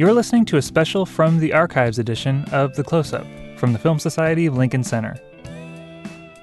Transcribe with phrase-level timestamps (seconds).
[0.00, 3.26] You're listening to a special from the Archives edition of The Close Up
[3.58, 5.14] from the Film Society of Lincoln Center.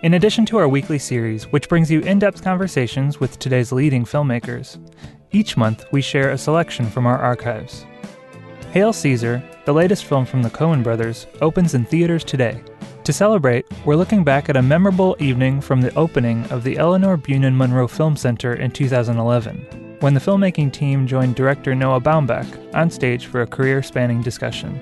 [0.04, 4.06] In addition to our weekly series, which brings you in depth conversations with today's leading
[4.06, 4.78] filmmakers,
[5.32, 7.88] each month we share a selection from our archives.
[8.74, 12.64] Hail Caesar, the latest film from the Coen brothers, opens in theaters today.
[13.06, 17.18] To celebrate, we're looking back at a memorable evening from the opening of the Elinor
[17.18, 22.92] Bunin Munroe Film Center in 2011, when the filmmaking team joined director Noah Baumbach on
[22.92, 24.80] stage for a career spanning discussion.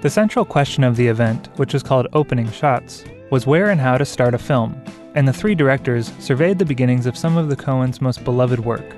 [0.00, 3.96] The central question of the event, which was called Opening Shots, was where and how
[3.96, 4.82] to start a film,
[5.14, 8.96] and the three directors surveyed the beginnings of some of the Coens' most beloved work,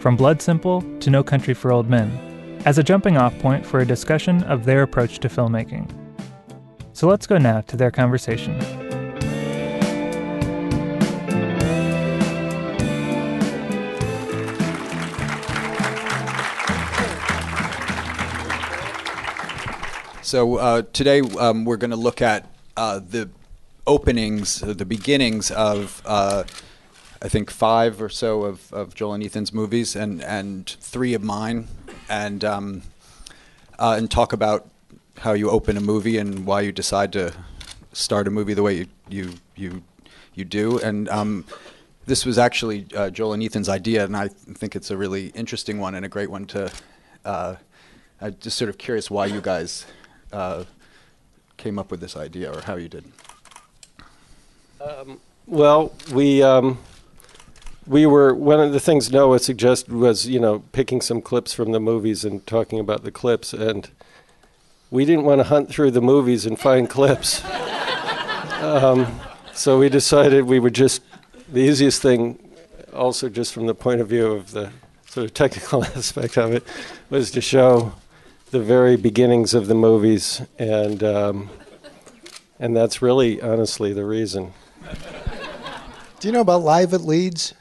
[0.00, 3.80] from Blood Simple to No Country for Old Men, as a jumping off point for
[3.80, 5.90] a discussion of their approach to filmmaking.
[6.94, 8.85] So let's go now to their conversation.
[20.26, 23.30] So uh, today um, we're going to look at uh, the
[23.86, 26.42] openings, uh, the beginnings of uh,
[27.22, 31.22] I think five or so of, of Joel and Ethan's movies, and and three of
[31.22, 31.68] mine,
[32.08, 32.82] and um,
[33.78, 34.68] uh, and talk about
[35.18, 37.32] how you open a movie and why you decide to
[37.92, 39.84] start a movie the way you you you,
[40.34, 41.08] you do, and.
[41.08, 41.44] Um,
[42.06, 45.80] this was actually uh, Joel and Ethan's idea, and I think it's a really interesting
[45.80, 46.72] one and a great one to.
[47.24, 47.56] Uh,
[48.20, 49.86] I'm just sort of curious why you guys
[50.32, 50.64] uh,
[51.56, 53.04] came up with this idea, or how you did.
[54.80, 56.78] Um, well, we um,
[57.86, 61.72] we were one of the things Noah suggested was you know picking some clips from
[61.72, 63.88] the movies and talking about the clips, and
[64.90, 67.44] we didn't want to hunt through the movies and find clips.
[68.60, 69.20] Um,
[69.52, 71.02] so we decided we would just
[71.52, 72.38] the easiest thing,
[72.92, 74.70] also just from the point of view of the
[75.06, 76.64] sort of technical aspect of it,
[77.08, 77.92] was to show
[78.50, 81.50] the very beginnings of the movies, and um,
[82.58, 84.52] and that's really honestly the reason.
[86.20, 87.54] Do you know about Live at Leeds?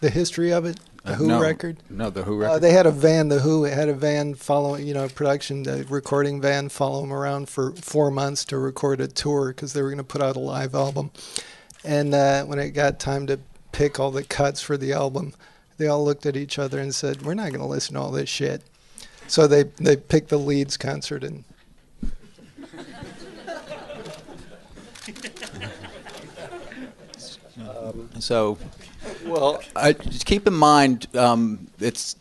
[0.00, 0.78] The history of it?
[1.04, 1.40] The Uh, Who no.
[1.40, 1.78] record?
[1.90, 2.60] No, the Who Uh, record.
[2.60, 3.28] they had a van.
[3.28, 7.48] The Who had a van following, you know, production, a recording van, follow them around
[7.48, 10.40] for four months to record a tour because they were going to put out a
[10.40, 11.10] live album.
[11.84, 13.40] And uh, when it got time to
[13.72, 15.34] pick all the cuts for the album,
[15.78, 18.10] they all looked at each other and said, "We're not going to listen to all
[18.12, 18.62] this shit."
[19.32, 21.44] So they they picked the Leeds concert and.
[28.18, 28.58] so,
[29.24, 32.16] Well, I, just keep in mind, um, it's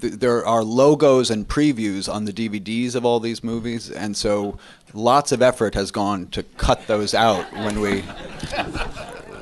[0.00, 4.56] th- there are logos and previews on the DVDs of all these movies, and so
[4.94, 8.00] lots of effort has gone to cut those out when we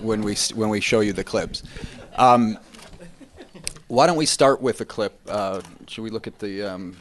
[0.00, 1.62] when we when we show you the clips.
[2.16, 2.58] Um,
[3.88, 5.19] why don't we start with a clip?
[5.28, 6.97] Uh, should we look at the um,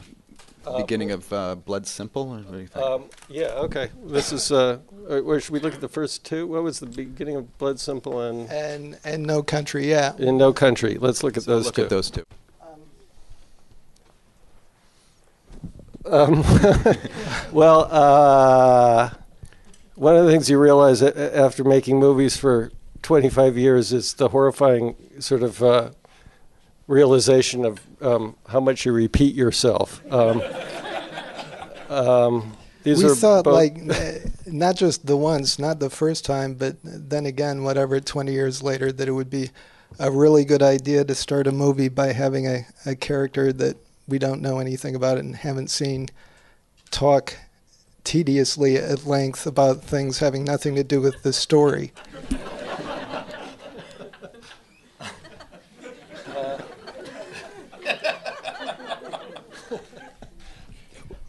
[0.76, 2.22] beginning of uh, Blood Simple?
[2.34, 2.84] Or what do you think?
[2.84, 3.90] Um, yeah, okay.
[4.04, 4.52] This is.
[4.52, 6.46] Uh, or, or should we look at the first two?
[6.46, 10.14] What was the beginning of Blood Simple and and and No Country, yeah.
[10.18, 10.96] in No Country?
[10.98, 11.82] Let's look at So those look two.
[11.84, 12.24] at those two.
[16.04, 16.44] Um,
[17.52, 19.10] well, uh,
[19.96, 22.70] one of the things you realize a- a- after making movies for
[23.02, 25.90] 25 years is the horrifying sort of uh,
[26.86, 30.00] realization of um, how much you repeat yourself.
[30.12, 30.42] Um,
[31.88, 33.76] um, these we are thought both- like
[34.46, 38.92] not just the once, not the first time, but then again, whatever, 20 years later,
[38.92, 39.50] that it would be
[39.98, 43.76] a really good idea to start a movie by having a, a character that
[44.06, 46.08] we don't know anything about and haven't seen
[46.90, 47.36] talk
[48.04, 51.92] tediously at length about things having nothing to do with the story.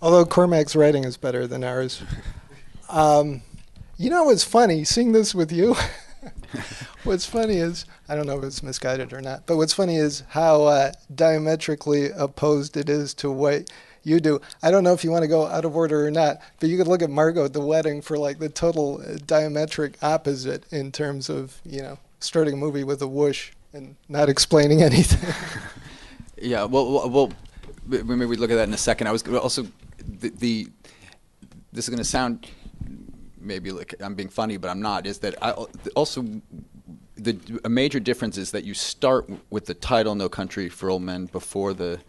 [0.01, 2.03] Although Cormac's writing is better than ours.
[2.89, 3.41] Um,
[3.97, 4.83] you know what's funny?
[4.83, 5.75] Seeing this with you,
[7.03, 10.23] what's funny is I don't know if it's misguided or not, but what's funny is
[10.29, 13.71] how uh, diametrically opposed it is to what
[14.03, 14.39] you do.
[14.61, 16.77] I don't know if you want to go out of order or not, but you
[16.77, 20.91] could look at Margot at the wedding for like the total uh, diametric opposite in
[20.91, 25.33] terms of you know starting a movie with a whoosh and not explaining anything.
[26.39, 27.31] Yeah, well, well, well
[27.87, 29.07] maybe we look at that in a second.
[29.07, 29.65] I was also
[30.07, 30.67] the, the
[31.73, 32.47] this is going to sound
[33.39, 35.05] maybe like I'm being funny, but I'm not.
[35.05, 35.51] Is that I
[35.95, 36.25] also
[37.15, 41.01] the a major difference is that you start with the title "No Country for Old
[41.01, 41.99] Men" before the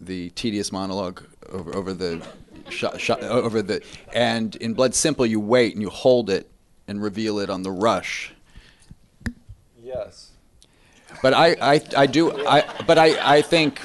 [0.00, 2.24] the tedious monologue over, over the
[2.68, 6.48] shot, shot, over the and in Blood Simple you wait and you hold it
[6.86, 8.32] and reveal it on the rush.
[9.82, 10.30] Yes.
[11.22, 13.80] But I, I, I do I but I, I think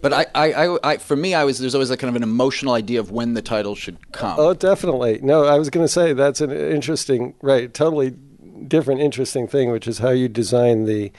[0.00, 2.72] But I, I, I, for me, I was there's always a kind of an emotional
[2.72, 4.38] idea of when the title should come.
[4.38, 5.20] Oh, definitely.
[5.22, 7.72] No, I was going to say that's an interesting, right?
[7.72, 8.14] Totally
[8.66, 11.12] different, interesting thing, which is how you design the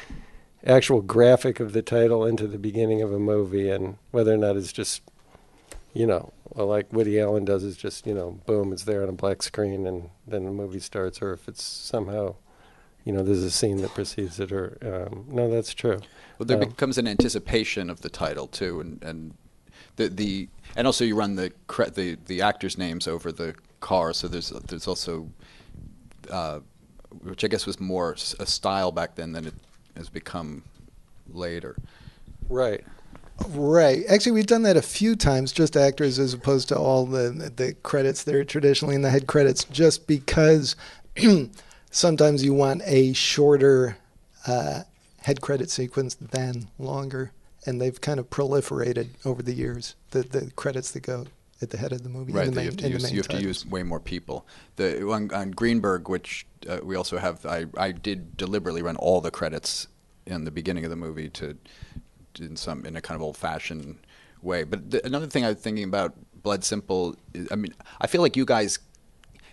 [0.65, 4.55] actual graphic of the title into the beginning of a movie, and whether or not
[4.55, 5.01] it's just,
[5.93, 9.13] you know, like Woody Allen does, is just you know, boom, it's there on a
[9.13, 12.35] black screen, and then the movie starts, or if it's somehow
[13.05, 15.99] you know, there's a scene that precedes it, or um, no, that's true.
[16.37, 19.33] Well, there Um, becomes an anticipation of the title too, and and
[19.95, 24.13] the the and also you run the cre- the the actors' names over the car,
[24.13, 25.29] so there's there's also,
[26.29, 26.59] uh,
[27.23, 29.55] which I guess was more a style back then than it
[29.97, 30.63] has become
[31.33, 31.75] later.
[32.49, 32.83] Right.
[33.49, 34.03] Right.
[34.07, 37.73] Actually, we've done that a few times, just actors as opposed to all the the
[37.81, 40.75] credits that are traditionally in the head credits, just because
[41.91, 43.97] sometimes you want a shorter
[44.47, 44.81] uh,
[45.19, 47.31] head credit sequence than longer,
[47.65, 49.95] and they've kind of proliferated over the years.
[50.11, 51.27] The the credits that go
[51.61, 52.31] at the head of the movie.
[52.31, 54.47] in Right, the main, you have to use you have to use way more people.
[54.77, 59.21] The on, on Greenberg, which uh, we also have, I I did deliberately run all
[59.21, 59.87] the credits
[60.25, 61.57] in the beginning of the movie to
[62.39, 63.97] in some in a kind of old fashioned
[64.41, 64.63] way.
[64.63, 68.21] But the, another thing I was thinking about Blood Simple, is, I mean, I feel
[68.21, 68.79] like you guys,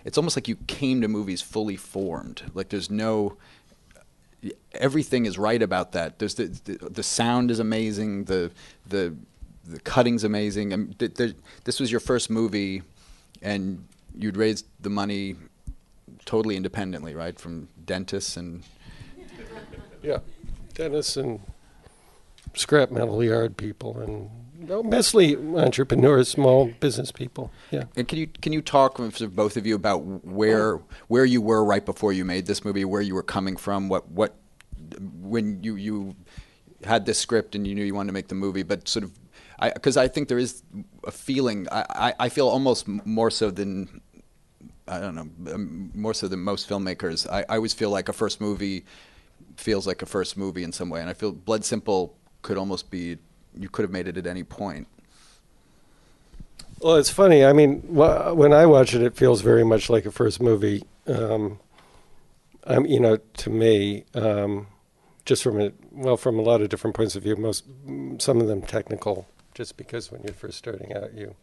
[0.05, 2.43] it's almost like you came to movies fully formed.
[2.55, 3.37] Like there's no
[4.73, 6.19] everything is right about that.
[6.19, 8.25] There's the, the the sound is amazing.
[8.25, 8.51] The
[8.87, 9.15] the
[9.67, 10.95] the cutting's amazing.
[10.99, 11.35] Th-
[11.65, 12.83] this was your first movie,
[13.43, 13.85] and
[14.17, 15.37] you'd raised the money
[16.25, 18.63] totally independently, right, from dentists and
[20.03, 20.19] Yeah.
[20.75, 21.41] dentists and
[22.55, 27.51] scrap metal yard people and mostly entrepreneurs, small business people.
[27.71, 27.85] Yeah.
[27.97, 31.25] And can you can you talk with sort of both of you about where where
[31.25, 34.35] you were right before you made this movie, where you were coming from, what what
[35.21, 36.17] when you you
[36.85, 39.13] had this script and you knew you wanted to make the movie, but sort of
[39.75, 40.63] because I, think there is
[41.05, 44.01] a feeling I, I, I feel almost more so than
[44.87, 47.29] I don't know um, more so than most filmmakers.
[47.29, 48.85] I, I always feel like a first movie
[49.57, 52.91] feels like a first movie in some way, and I feel Blood Simple could almost
[52.91, 53.19] be
[53.57, 54.87] you could have made it at any point.
[56.81, 57.45] Well, it's funny.
[57.45, 60.85] I mean, wh- when I watch it, it feels very much like a first movie.
[61.07, 61.59] Um,
[62.87, 64.67] you know, to me, um,
[65.25, 67.35] just from a well, from a lot of different points of view.
[67.37, 67.65] Most,
[68.19, 71.35] some of them technical, just because when you're first starting out, you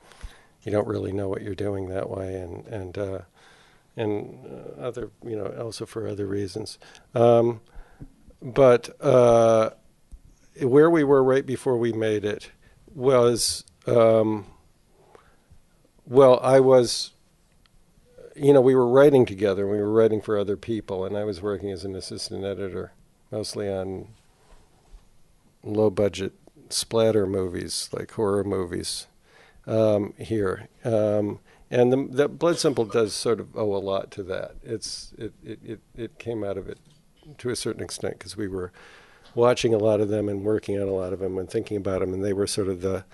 [0.63, 3.19] you don't really know what you're doing that way, and and uh,
[3.97, 6.77] and uh, other, you know, also for other reasons.
[7.13, 7.61] Um,
[8.41, 9.71] but uh,
[10.61, 12.51] where we were right before we made it
[12.93, 13.63] was.
[13.87, 14.47] Um,
[16.07, 17.11] well, I was,
[18.35, 19.67] you know, we were writing together.
[19.67, 22.91] We were writing for other people, and I was working as an assistant editor,
[23.31, 24.09] mostly on
[25.63, 26.33] low budget
[26.69, 29.07] splatter movies, like horror movies
[29.65, 30.67] um, here.
[30.83, 31.39] Um,
[31.71, 34.55] and the, the Blood Simple does sort of owe a lot to that.
[34.63, 36.77] It's it, it, it, it came out of it
[37.39, 38.71] to a certain extent because we were
[39.35, 41.99] watching a lot of them and working on a lot of them and thinking about
[41.99, 43.05] them, and they were sort of the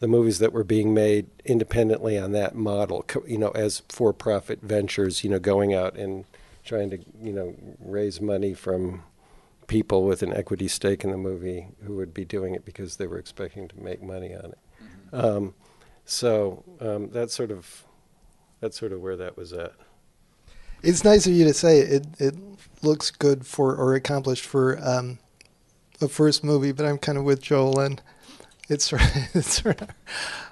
[0.00, 5.22] the movies that were being made independently on that model, you know, as for-profit ventures,
[5.22, 6.24] you know, going out and
[6.64, 9.02] trying to, you know, raise money from
[9.66, 13.06] people with an equity stake in the movie who would be doing it because they
[13.06, 14.58] were expecting to make money on it.
[15.12, 15.54] Um,
[16.06, 17.84] so um, that's sort of
[18.60, 19.72] that's sort of where that was at.
[20.82, 22.06] It's nice of you to say it.
[22.18, 22.34] It
[22.82, 25.18] looks good for or accomplished for um,
[26.00, 28.02] a first movie, but I'm kind of with Joel, and
[28.68, 28.92] it's
[29.34, 29.62] it's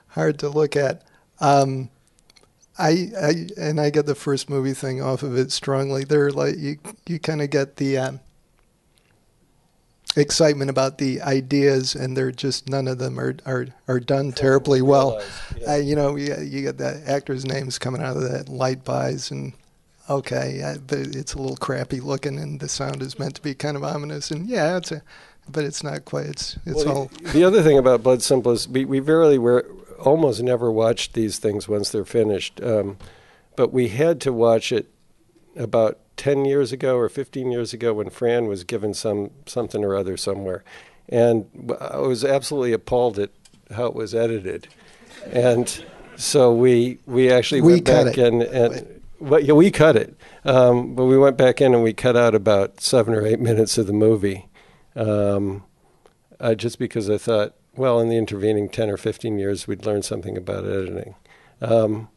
[0.09, 1.03] hard to look at.
[1.41, 1.91] Um,
[2.79, 6.05] I, I and I get the first movie thing off of it strongly.
[6.05, 8.21] They're like you you kind of get the um,
[10.17, 14.83] excitement about the ideas, and they're just none of them are are, are done terribly
[14.83, 15.21] well.
[15.59, 15.73] Yeah.
[15.73, 19.31] Uh, you know, you, you get the actors' names coming out of that light buys,
[19.31, 19.55] and
[20.09, 23.83] okay, it's a little crappy looking, and the sound is meant to be kind of
[23.83, 25.03] ominous, and yeah, it's a,
[25.51, 26.27] but it's not quite.
[26.27, 27.05] It's it's Well, all.
[27.23, 29.67] the, the other thing about Blood Simple is we, we rarely were
[29.99, 32.61] almost never watched these things once they're finished.
[32.63, 32.97] Um,
[33.57, 34.87] but we had to watch it
[35.57, 39.97] about 10 years ago or 15 years ago when Fran was given some something or
[39.97, 40.63] other somewhere.
[41.09, 41.47] And
[41.81, 43.31] I was absolutely appalled at
[43.75, 44.69] how it was edited.
[45.33, 45.85] And
[46.17, 48.19] so we we actually We went back it.
[48.19, 50.15] and, and well, yeah, we cut it.
[50.45, 53.77] Um, but we went back in and we cut out about seven or eight minutes
[53.79, 54.48] of the movie.
[54.99, 55.65] Um,
[56.41, 60.03] uh, just because I thought, well, in the intervening 10 or 15 years, we'd learn
[60.03, 61.15] something about editing.
[61.61, 62.09] Um,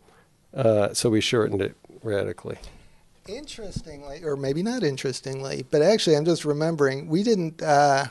[0.54, 2.58] uh, so we shortened it radically.
[3.28, 7.62] Interestingly, or maybe not interestingly, but actually, I'm just remembering we didn't.
[7.62, 8.06] Uh,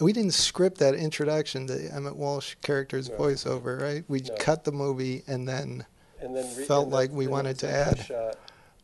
[0.00, 3.16] we didn't script that introduction to Emmet Walsh character's No.
[3.16, 4.04] voiceover, right?
[4.08, 4.34] We No.
[4.38, 5.84] cut the movie and then
[6.20, 7.98] and then felt and like we wanted to add.
[7.98, 8.36] Shot.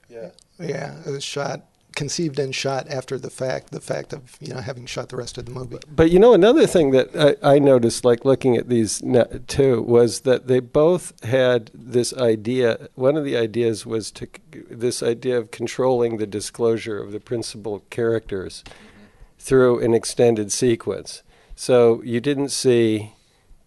[0.08, 0.30] Yeah.
[0.58, 1.66] yeah, it was shot,
[1.98, 3.72] conceived and shot after the fact.
[3.72, 5.78] The fact of you know having shot the rest of the movie.
[5.90, 7.08] But you know, another thing that
[7.42, 9.02] I, I noticed, like looking at these
[9.48, 12.88] too, was that they both had this idea.
[12.94, 14.28] One of the ideas was to
[14.70, 18.62] this idea of controlling the disclosure of the principal characters
[19.36, 21.24] through an extended sequence.
[21.56, 23.14] So you didn't see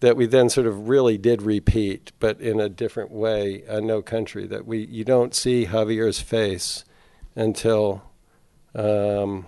[0.00, 3.62] that we then sort of really did repeat, but in a different way.
[3.68, 6.86] Uh, no country that we you don't see Javier's face
[7.36, 8.02] until.
[8.74, 9.46] Um,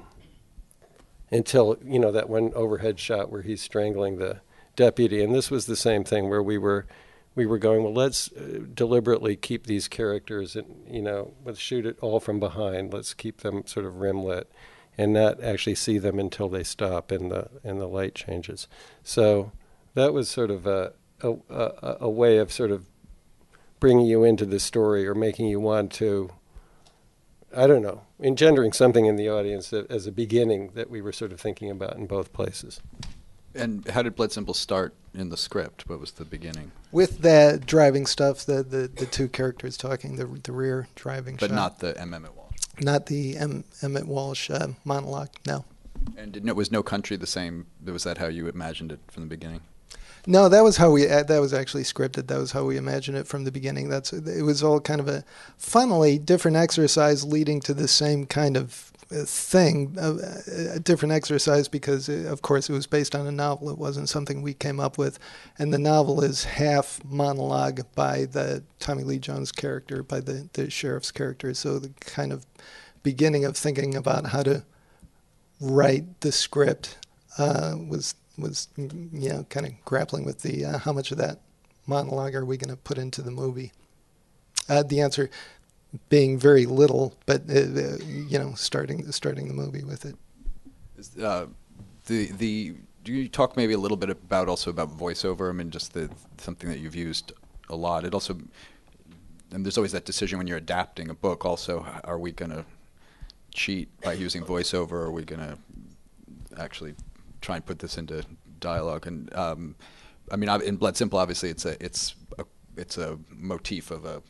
[1.31, 4.40] until you know that one overhead shot where he's strangling the
[4.76, 5.23] deputy.
[5.23, 6.87] And this was the same thing where we were
[7.35, 11.87] we were going well let's uh, deliberately keep these characters and you know let's shoot
[11.87, 12.93] it all from behind.
[12.93, 14.50] Let's keep them sort of rim lit
[14.97, 18.69] and not actually see them until they stop and the and the light changes.
[19.02, 19.52] So
[19.95, 22.87] that was sort of a a, a, a way of sort of
[23.81, 26.31] bringing you into the story or making you want to
[27.57, 31.12] I don't know, engendering something in the audience that, as a beginning that we were
[31.12, 32.81] sort of thinking about in both places.
[33.54, 35.88] And how did Blood Simple start in the script?
[35.88, 36.73] What was the beginning?
[36.90, 41.50] With that driving stuff, the the, the two characters talking, the the rear driving But
[41.50, 41.54] shot.
[41.54, 42.12] not the M.
[42.14, 42.57] Emmet Walsh.
[42.81, 45.31] not the M, Emmet Walsh uh, monologue.
[45.47, 45.64] No,
[46.16, 47.66] And did, no, was no country the same?
[47.85, 49.61] Was that how you imagined it from the beginning?
[50.26, 51.09] No, that was how we.
[51.09, 52.28] uh, That was actually scripted.
[52.28, 53.88] That was how we imagined it from the beginning.
[53.88, 55.25] That's it was all kind of a
[55.59, 59.97] funnily different exercise leading to the same kind of uh, thing.
[60.00, 60.16] Uh,
[60.75, 63.71] a different exercise because, uh, of course, it was based on a novel.
[63.71, 65.19] It wasn't something we came up with,
[65.59, 70.71] and the novel is half monologue by the Tommy Lee Jones character, by the the
[70.71, 71.52] sheriff's character.
[71.54, 72.47] So the kind of
[73.02, 74.64] beginning of thinking about how to
[75.61, 76.99] write the script
[77.38, 81.41] uh, was was you know kind of grappling with the uh, how much of that
[81.87, 83.73] monologue are we going to put into the movie.
[84.69, 85.31] Uh, the answer
[86.09, 90.17] being very little, but uh, you know starting starting the movie with it.
[91.23, 91.47] uh,
[92.07, 92.75] the the
[93.05, 95.50] do you talk maybe a little bit about also about voiceover?
[95.50, 97.33] I mean, just the something that you've used
[97.69, 98.05] a lot.
[98.05, 98.38] It also
[99.53, 101.45] and there's always that decision when you're adapting a book.
[101.45, 102.64] Also, are we going to
[103.53, 104.93] cheat by using voiceover?
[104.93, 105.59] Or are we going to
[106.61, 106.95] actually
[107.44, 108.24] try and put this into
[108.60, 109.06] dialogue?
[109.06, 109.76] And um,
[110.32, 112.44] I mean, in Blood Simple, obviously, it's a it's a
[112.76, 114.22] it's a motif of a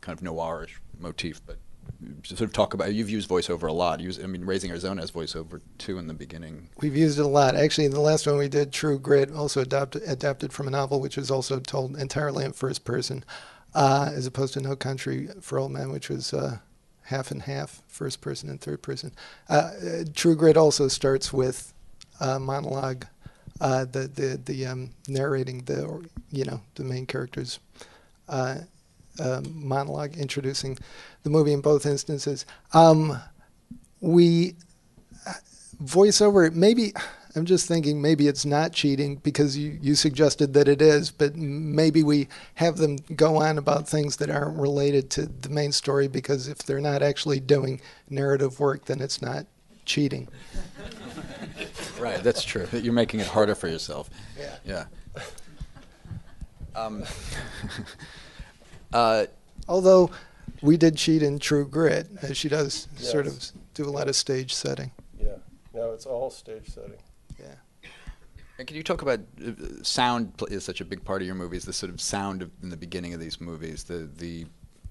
[0.00, 1.58] kind of noirish motif, but
[2.22, 4.00] sort of talk about you've used voiceover a lot.
[4.00, 6.68] Use, I mean, Raising Arizona has voiceover too in the beginning.
[6.80, 7.56] We've used it a lot.
[7.56, 11.00] Actually, in the last one we did, True Grit, also adapted adapted from a novel,
[11.00, 13.24] which was also told entirely in first person,
[13.74, 16.58] uh, as opposed to No Country for Old Men, which was uh,
[17.02, 19.12] half and half, first person and third person.
[19.48, 21.72] Uh, uh, True Grit also starts with
[22.20, 23.06] a monologue,
[23.60, 27.58] uh, the the the um, narrating the you know the main characters.
[28.28, 28.58] Uh,
[29.20, 30.78] um, monologue introducing
[31.24, 32.46] the movie in both instances.
[32.72, 33.20] Um,
[34.00, 34.54] we
[35.82, 36.92] voiceover maybe
[37.36, 41.36] i'm just thinking maybe it's not cheating because you, you suggested that it is but
[41.36, 46.08] maybe we have them go on about things that aren't related to the main story
[46.08, 49.46] because if they're not actually doing narrative work then it's not
[49.84, 50.26] cheating
[51.98, 52.66] Right, that's true.
[52.72, 54.10] You're making it harder for yourself.
[54.38, 54.56] Yeah.
[54.64, 54.84] Yeah.
[56.76, 57.02] Um,
[58.92, 59.26] uh,
[59.68, 60.10] although
[60.62, 64.14] we did cheat in true grit as she does sort of do a lot of
[64.14, 65.38] stage setting Yeah.
[65.74, 67.00] No, it's all stage setting.
[67.36, 67.56] yeah
[68.58, 69.52] and can you talk about uh,
[69.82, 70.32] sound?
[70.48, 71.64] Is such a big part of your movies.
[71.64, 73.84] The sort of sound of, in the beginning of these movies.
[73.84, 74.46] The the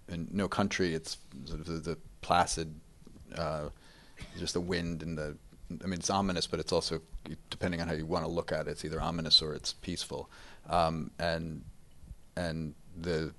[0.07, 2.73] in No Country, it's sort of the, the placid,
[3.37, 3.69] uh,
[4.39, 5.37] just the wind and the.
[5.69, 7.01] I mean, it's ominous, but it's also
[7.49, 8.71] depending on how you want to look at it.
[8.71, 10.29] It's either ominous or it's peaceful,
[10.69, 11.63] um, and
[12.35, 13.33] and the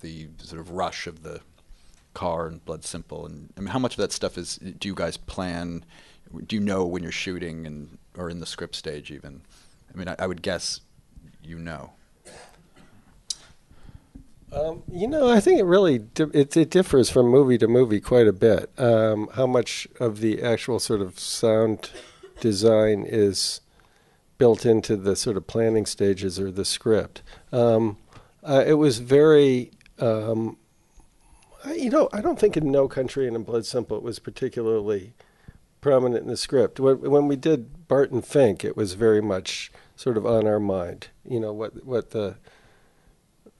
[0.00, 1.40] the sort of rush of the
[2.12, 3.26] car and Blood Simple.
[3.26, 4.56] And I mean, how much of that stuff is?
[4.56, 5.84] Do you guys plan?
[6.46, 9.42] Do you know when you're shooting and or in the script stage even?
[9.92, 10.80] I mean, I, I would guess
[11.42, 11.92] you know.
[14.54, 18.28] Um, you know, I think it really it, it differs from movie to movie quite
[18.28, 18.70] a bit.
[18.78, 21.90] Um, how much of the actual sort of sound
[22.40, 23.60] design is
[24.38, 27.22] built into the sort of planning stages or the script?
[27.52, 27.98] Um,
[28.44, 30.56] uh, it was very, um,
[31.64, 34.18] I- you know, I don't think in No Country and in Blood Simple it was
[34.18, 35.14] particularly
[35.80, 36.78] prominent in the script.
[36.78, 41.08] When, when we did Barton Fink, it was very much sort of on our mind.
[41.28, 42.36] You know what what the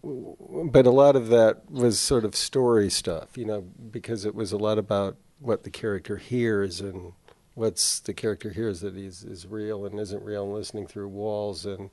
[0.04, 4.52] but a lot of that was sort of story stuff, you know, because it was
[4.52, 7.12] a lot about what the character hears and
[7.54, 11.64] what's the character hears that he's is real and isn't real, and listening through walls
[11.66, 11.90] and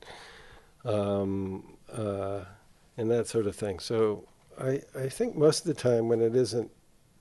[0.84, 2.40] um, uh,
[2.96, 3.78] and that sort of thing.
[3.78, 4.28] So
[4.60, 6.70] I I think most of the time when it isn't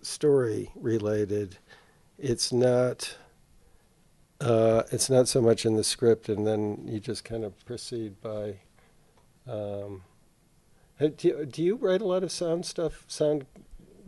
[0.02, 1.58] story related,
[2.18, 3.18] it's not.
[4.40, 8.20] Uh, it's not so much in the script, and then you just kind of proceed
[8.22, 8.56] by.
[9.48, 10.02] Um,
[11.10, 13.46] do, you, write a lot of sound stuff, sound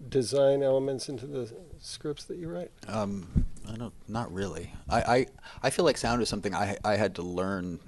[0.10, 2.72] design elements into the scripts that you write?
[2.88, 4.72] Um, I don't, not really.
[4.90, 5.26] I, I,
[5.64, 7.80] I feel like sound is something I, I had to learn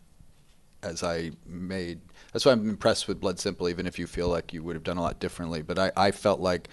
[0.83, 1.99] as I made.
[2.31, 4.83] That's why I'm impressed with Blood Simple, even if you feel like you would have
[4.83, 5.61] done a lot differently.
[5.61, 6.69] But I, I felt like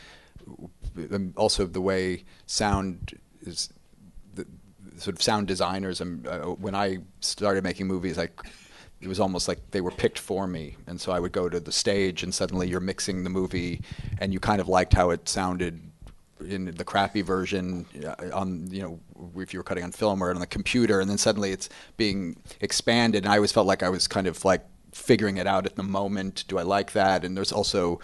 [1.12, 3.70] um, also the way sound is,
[4.34, 4.46] the,
[4.98, 6.00] sort of sound designers.
[6.00, 8.28] And uh, when I started making movies, I
[9.02, 10.76] it was almost like they were picked for me.
[10.86, 13.82] And so I would go to the stage, and suddenly you're mixing the movie,
[14.18, 15.80] and you kind of liked how it sounded
[16.48, 18.98] in the crappy version uh, on you know
[19.36, 22.36] if you were cutting on film or on the computer, and then suddenly it's being
[22.60, 23.24] expanded.
[23.24, 25.82] And I always felt like I was kind of like figuring it out at the
[25.82, 26.44] moment.
[26.46, 27.24] Do I like that?
[27.24, 28.00] And there's also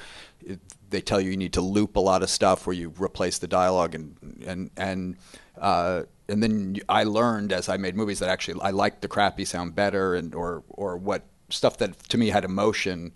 [0.91, 3.49] they tell you you need to loop a lot of stuff where you replace the
[3.49, 5.17] dialogue and and and
[5.61, 9.45] uh, and then I learned as I made movies that actually I liked the crappy
[9.45, 13.13] sound better and or or what stuff that to me had emotion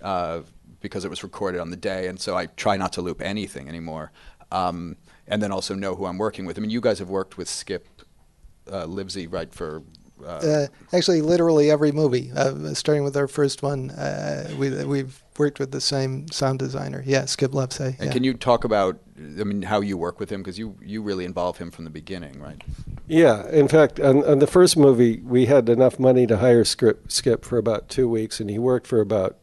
[0.00, 0.40] uh,
[0.80, 3.68] because it was recorded on the day and so I try not to loop anything
[3.68, 4.12] anymore
[4.50, 4.96] um,
[5.26, 6.58] and then also know who I'm working with.
[6.58, 7.88] I mean you guys have worked with Skip
[8.70, 9.82] uh, Lievsay right for
[10.24, 15.22] uh, uh, actually, literally every movie, uh, starting with our first one, uh, we we've
[15.38, 17.02] worked with the same sound designer.
[17.06, 17.98] Yeah, Skip Lievsay.
[17.98, 18.12] And yeah.
[18.12, 21.24] can you talk about, I mean, how you work with him because you you really
[21.24, 22.62] involve him from the beginning, right?
[23.06, 23.48] Yeah.
[23.50, 27.44] In fact, on, on the first movie, we had enough money to hire Skip, Skip
[27.44, 29.36] for about two weeks, and he worked for about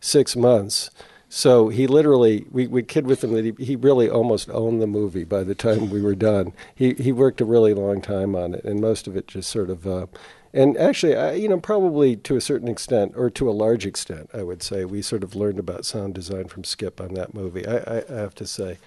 [0.00, 0.90] six months.
[1.28, 4.86] So he literally, we, we kid with him that he, he really almost owned the
[4.86, 6.52] movie by the time we were done.
[6.74, 9.68] He, he worked a really long time on it, and most of it just sort
[9.68, 10.06] of, uh,
[10.52, 14.30] and actually, I, you know, probably to a certain extent, or to a large extent,
[14.32, 17.66] I would say, we sort of learned about sound design from Skip on that movie.
[17.66, 18.78] I, I, I have to say.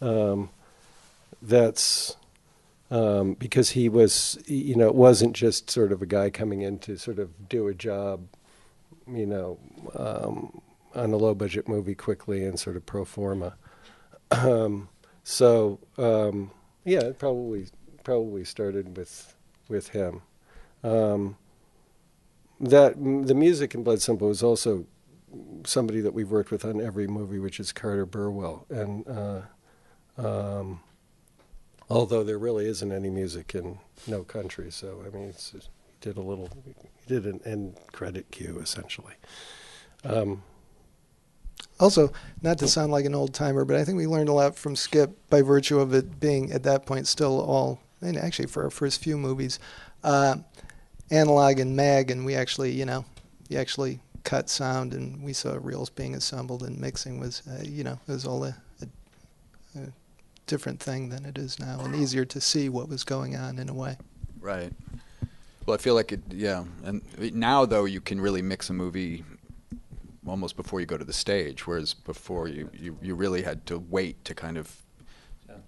[0.00, 0.50] Um,
[1.42, 2.16] that's
[2.90, 6.78] um, because he was, you know, it wasn't just sort of a guy coming in
[6.80, 8.20] to sort of do a job,
[9.10, 9.58] you know,
[9.96, 10.60] um,
[10.96, 13.56] on a low budget movie quickly and sort of pro forma.
[14.30, 14.88] Um,
[15.22, 16.50] so um,
[16.84, 17.66] yeah, it probably
[18.04, 19.34] probably started with
[19.68, 20.22] with him.
[20.82, 21.36] Um,
[22.60, 24.86] that the music in Blood Simple is also
[25.64, 29.42] somebody that we've worked with on every movie, which is Carter Burwell, and uh,
[30.16, 30.80] um,
[31.90, 35.60] although there really isn't any music in No Country, so I mean, it's, he
[36.00, 39.14] did a little, he did an end credit cue essentially.
[40.04, 40.42] Um,
[41.78, 42.12] also,
[42.42, 44.76] not to sound like an old timer, but I think we learned a lot from
[44.76, 48.70] Skip by virtue of it being at that point still all, and actually for our
[48.70, 49.58] first few movies,
[50.02, 50.36] uh,
[51.10, 53.04] analog and mag, and we actually, you know,
[53.48, 57.84] you actually cut sound, and we saw reels being assembled, and mixing was, uh, you
[57.84, 59.92] know, it was all a, a, a
[60.46, 63.68] different thing than it is now, and easier to see what was going on in
[63.68, 63.98] a way.
[64.40, 64.72] Right.
[65.66, 66.64] Well, I feel like it, yeah.
[66.84, 67.02] And
[67.34, 69.24] now, though, you can really mix a movie
[70.26, 73.78] almost before you go to the stage, whereas before you, you, you really had to
[73.78, 74.74] wait to kind of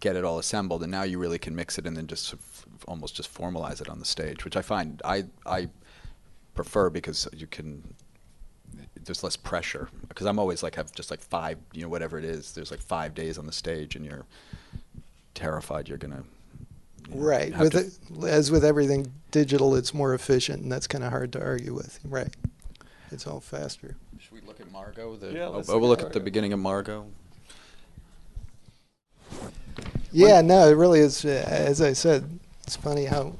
[0.01, 2.35] get it all assembled, and now you really can mix it and then just
[2.87, 5.69] almost just formalize it on the stage, which I find I I
[6.55, 7.95] prefer because you can
[9.05, 12.25] there's less pressure because I'm always like have just like five you know whatever it
[12.25, 14.27] is there's like five days on the stage and you're
[15.35, 16.25] terrified you're gonna
[17.09, 21.05] you know, right with it, as with everything digital it's more efficient and that's kind
[21.05, 22.35] of hard to argue with right?
[23.11, 25.17] It's all faster should we look at Margot?
[25.17, 26.07] The, yeah, oh, oh we'll look Margot.
[26.07, 27.07] at the beginning of Margot.
[30.11, 31.25] Yeah, no, it really is.
[31.25, 33.35] Uh, as I said, it's funny how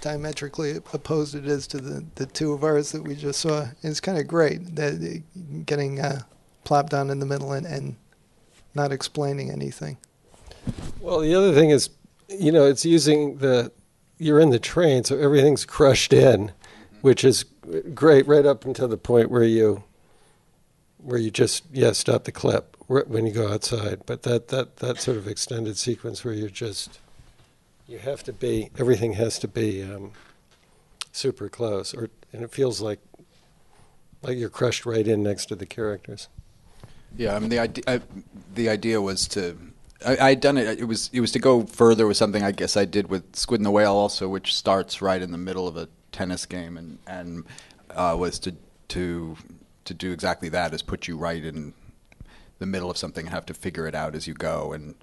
[0.00, 3.66] diametrically opposed it is to the, the two of ours that we just saw.
[3.82, 6.22] It's kind of great that uh, getting uh,
[6.62, 7.96] plopped down in the middle and, and
[8.74, 9.98] not explaining anything.
[11.00, 11.90] Well, the other thing is,
[12.28, 13.72] you know, it's using the
[14.18, 16.52] you're in the train, so everything's crushed in,
[17.02, 17.44] which is
[17.94, 19.82] great right up until the point where you
[21.04, 24.02] where you just yeah stop the clip when you go outside.
[24.06, 26.98] But that that that sort of extended sequence where you're just
[27.86, 30.12] you have to be everything has to be um,
[31.12, 33.00] super close, or and it feels like
[34.22, 36.28] like you're crushed right in next to the characters.
[37.16, 38.02] Yeah, I mean the idea
[38.54, 39.58] the idea was to
[40.06, 40.78] I had done it.
[40.80, 43.60] It was it was to go further with something I guess I did with Squid
[43.60, 46.98] and the Whale also, which starts right in the middle of a tennis game, and
[47.06, 47.44] and
[47.90, 48.54] uh, was to
[48.88, 49.36] to
[49.84, 51.74] to do exactly that is put you right in
[52.58, 54.94] the middle of something and have to figure it out as you go and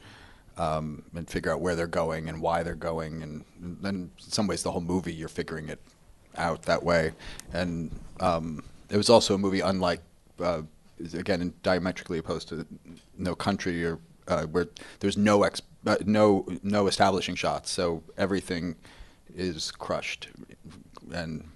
[0.57, 4.47] um, and figure out where they're going and why they're going, and then in some
[4.47, 5.79] ways the whole movie you're figuring it
[6.37, 7.13] out that way.
[7.53, 10.01] And um, it was also a movie unlike,
[10.39, 10.63] uh,
[11.13, 12.65] again, diametrically opposed to
[13.17, 14.67] No Country, or uh, where
[14.99, 18.75] there's no ex- uh, no no establishing shots, so everything
[19.35, 20.27] is crushed,
[21.13, 21.49] and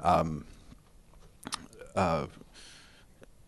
[0.00, 0.44] um,
[1.96, 2.26] uh,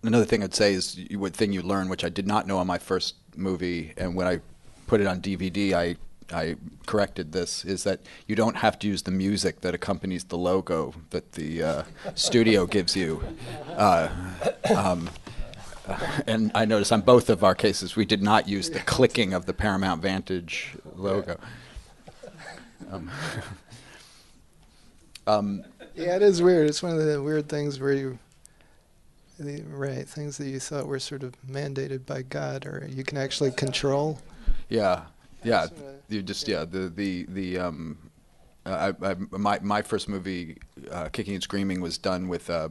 [0.06, 2.58] another thing I'd say is you, what thing you learn, which I did not know
[2.58, 4.40] on my first movie, and when I
[4.86, 5.96] put it on DVD, I
[6.32, 10.36] I corrected this is that you don't have to use the music that accompanies the
[10.36, 11.82] logo that the uh,
[12.14, 13.22] studio gives you.
[13.68, 14.08] Uh,
[14.76, 15.08] um,
[16.26, 19.46] and I noticed on both of our cases we did not use the clicking of
[19.46, 21.38] the Paramount Vantage logo.
[22.92, 23.10] Um,
[25.26, 25.64] um,
[25.96, 26.68] Yeah, it is weird.
[26.68, 28.18] It's one of the weird things where you,
[29.38, 33.18] the, right, things that you thought were sort of mandated by God or you can
[33.18, 34.20] actually control.
[34.68, 35.02] yeah,
[35.44, 35.66] yeah.
[35.66, 35.72] That's,
[36.08, 37.98] You just yeah the the the um,
[38.64, 40.58] uh, I, I, my my first movie,
[40.90, 42.70] uh, Kicking and Screaming, was done with uh,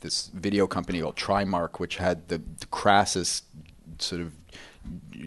[0.00, 3.44] this video company called Trimark, which had the, the crassest
[3.98, 4.32] sort of.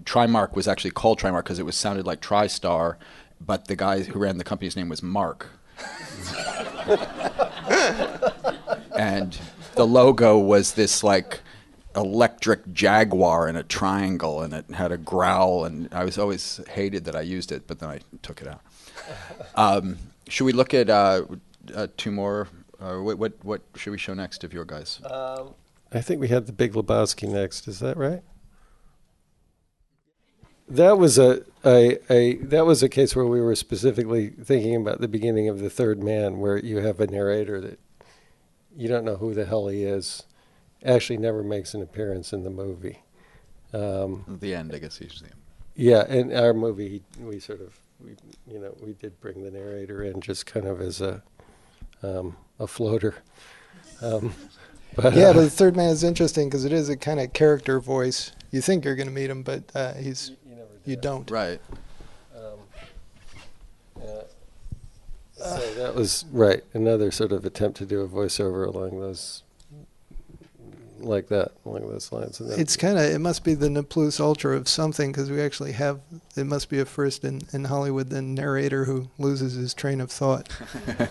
[0.05, 2.95] Trimark was actually called Trimark because it was sounded like TriStar,
[3.41, 5.47] but the guy who ran the company's name was Mark.
[8.97, 9.37] and
[9.79, 11.39] the logo was this like
[11.95, 17.05] electric jaguar in a triangle and it had a growl and i was always hated
[17.05, 18.61] that i used it but then i took it out
[19.55, 21.23] um, should we look at uh,
[21.73, 22.49] uh, two more
[22.81, 25.55] uh, what, what, what should we show next of your guys Um,
[25.93, 27.67] I think we had the Big Lebowski next.
[27.67, 28.21] Is that right?
[30.67, 35.01] That was a, a, a that was a case where we were specifically thinking about
[35.01, 37.79] the beginning of the Third Man, where you have a narrator that
[38.79, 40.23] you don't know who the hell he is,
[40.83, 43.03] actually never makes an appearance in the movie.
[43.71, 45.29] Um, the end i guess usually
[45.79, 48.17] yeah, in our movie, we sort of, we,
[48.51, 51.23] you know, we did bring the narrator in just kind of as a,
[52.03, 53.15] um, a floater.
[54.01, 54.33] Um,
[54.97, 57.31] but, Yeah, uh, but the third man is interesting because it is a kind of
[57.31, 58.33] character voice.
[58.51, 61.31] You think you're going to meet him, but uh, he's you never you don't.
[61.31, 61.61] right
[62.35, 62.59] Um,
[64.01, 64.21] yeah.
[65.39, 66.63] So that was right.
[66.73, 69.43] Another sort of attempt to do a voiceover along those,
[70.99, 72.39] like that, along those lines.
[72.39, 75.41] And It's kind of it must be the ne plus ultra of something because we
[75.41, 75.99] actually have
[76.35, 80.11] it must be a first in, in Hollywood the narrator who loses his train of
[80.11, 80.49] thought.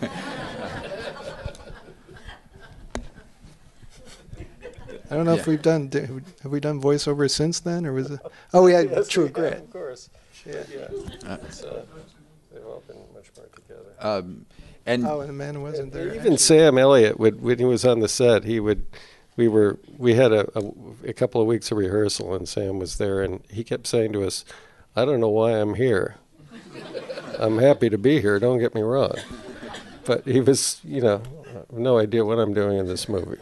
[5.11, 5.91] I don't know if we've done
[6.43, 8.21] have we done voiceover since then or was it?
[8.53, 9.55] Oh, we had Yes, True Grit.
[9.55, 10.11] of course.
[10.45, 10.63] Yeah.
[10.71, 10.89] Yeah,
[11.27, 11.37] uh,
[12.53, 13.88] they've all been much more together.
[14.01, 14.47] Um,
[14.87, 16.07] and Oh, and the man wasn't there.
[16.09, 16.37] Even actually.
[16.39, 18.87] Sam Elliott would, when he was on the set, he would.
[19.37, 20.73] We were we had a, a,
[21.09, 24.25] a couple of weeks of rehearsal, and Sam was there, and he kept saying to
[24.27, 24.45] us,
[24.97, 26.17] "I don't know why I'm here.
[27.39, 28.39] I'm happy to be here.
[28.41, 29.13] Don't get me wrong."
[30.07, 31.23] But he was, you know,
[31.71, 33.37] no idea what I'm doing in this movie.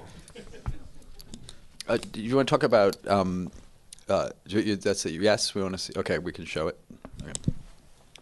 [1.88, 3.50] uh, do you want to talk about um,
[4.08, 6.78] uh, you- you- that's it yes we want to see okay we can show it
[7.22, 7.32] okay.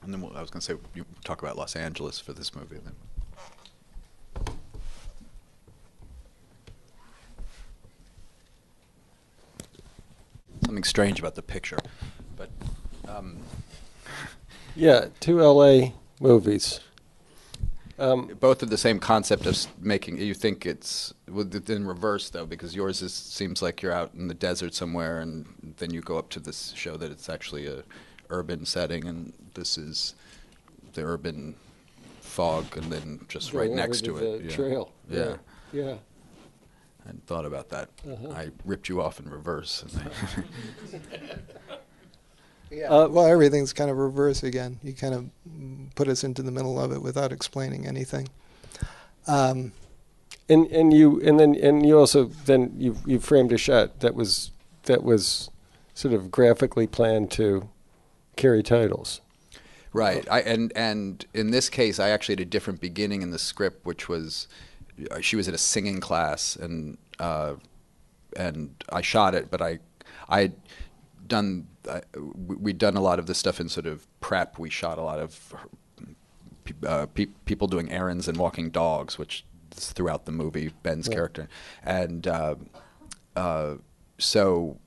[0.04, 2.54] And then we'll, i was going to say you talk about los angeles for this
[2.54, 2.94] movie then
[10.64, 11.78] something strange about the picture
[12.36, 12.50] but
[13.08, 13.38] um,
[14.76, 15.94] Yeah, two L.A.
[16.20, 16.80] movies.
[17.96, 22.74] Um, both of the same concept of making you think it's in reverse though because
[22.74, 26.28] yours is seems like you're out in the desert somewhere and then you go up
[26.30, 27.84] to this show that it's actually a
[28.30, 30.14] urban setting and this is
[30.94, 31.54] the urban
[32.20, 34.50] fog and then just right next over to the it yeah.
[34.56, 34.92] trail.
[35.10, 35.36] yeah
[35.72, 35.94] yeah.
[37.04, 38.32] I hadn't thought about that Uh-huh.
[38.32, 40.96] I ripped you off in reverse Yeah.
[42.88, 44.80] Uh, well, everything's kind of reverse again.
[44.82, 45.30] You kind of
[45.94, 48.28] put us into the middle of it without explaining anything.
[49.28, 49.70] Um,
[50.48, 54.14] And and you and then and you also then you you framed a shot that
[54.16, 54.50] was
[54.84, 55.50] that was
[55.94, 57.68] sort of graphically planned to
[58.36, 59.20] carry titles.
[59.94, 60.26] Right.
[60.30, 63.87] I, and and in this case, I actually had a different beginning in the script,
[63.87, 64.48] which was
[65.11, 67.54] uh, she was at a singing class, and uh,
[68.37, 69.78] and I shot it, but I
[70.28, 70.52] I had
[71.26, 72.02] done I,
[72.46, 74.59] we'd done a lot of this stuff in sort of prep.
[74.59, 75.54] We shot a lot of
[76.87, 79.44] uh, pe- people doing errands and walking dogs, which
[79.76, 80.72] is throughout the movie.
[80.83, 81.14] Ben's Right.
[81.14, 81.48] character,
[81.83, 82.54] and uh,
[83.37, 83.74] uh,
[84.18, 84.78] so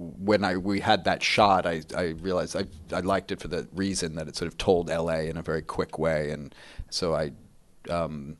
[0.00, 3.68] when I we had that shot, I, I realized I I liked it for the
[3.74, 5.28] reason that it sort of told L.A.
[5.28, 6.54] in a very quick way, and
[6.88, 7.32] so I
[7.90, 8.36] um,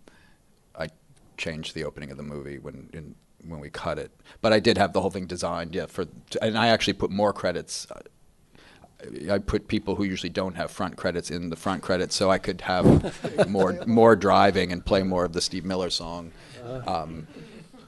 [0.78, 0.88] I
[1.36, 3.14] changed the opening of the movie when in,
[3.46, 4.10] when we cut it.
[4.40, 5.84] But I did have the whole thing designed, yeah.
[5.86, 6.06] For
[6.40, 7.86] and I actually put more credits.
[9.30, 12.38] I put people who usually don't have front credits in the front credits, so I
[12.38, 16.32] could have more more driving and play more of the Steve Miller song.
[16.86, 17.26] Um,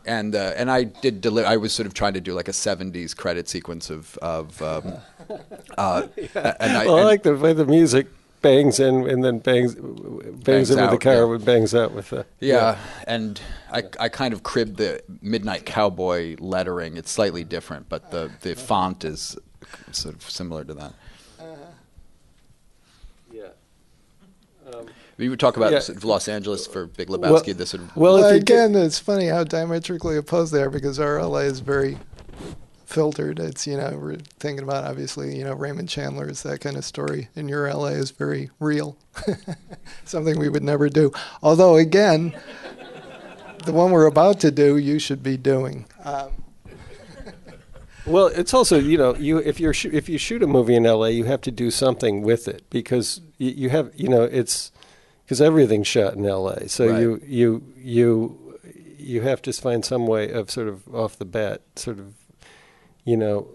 [0.07, 2.53] and uh, and I did deli- I was sort of trying to do like a
[2.53, 4.61] '70s credit sequence of of.
[4.63, 4.95] Um,
[5.79, 8.07] uh, and I, Well, I and- like the way the music
[8.43, 11.35] bangs in and then bangs bangs, Bangs in with the car, yeah.
[11.35, 13.41] and bangs out with the Yeah, and
[13.73, 16.97] I, I kind of cribbed the Midnight Cowboy lettering.
[16.97, 19.37] It's slightly different, but the, the font is
[19.93, 20.93] sort of similar to that.
[23.33, 23.49] yeah.
[25.23, 25.95] We would talk about Yeah.
[26.03, 27.57] Los Angeles for Big Lebowski.
[27.57, 30.69] this would of Well, Well, if you again, it's funny how diametrically opposed they are
[30.69, 31.99] because our LA is very
[32.87, 33.39] filtered.
[33.39, 37.29] It's you know we're thinking about obviously you know Raymond Chandler's that kind of story,
[37.37, 38.97] and your LA is very real,
[40.05, 41.13] something we would never do.
[41.41, 42.35] Although again,
[43.65, 45.87] the one we're about to do, you should be doing.
[46.03, 46.31] Um,
[48.07, 50.85] Well, it's also you know you if you're shoo- if you shoot a movie in
[50.85, 51.11] L.A.
[51.11, 54.72] you have to do something with it because you, you have you know it's
[55.33, 56.69] because everything's shot in L.A.
[56.69, 57.01] So Right.
[57.01, 58.59] you you you
[58.99, 62.13] you have to find some way of sort of off the bat sort of
[63.07, 63.49] you know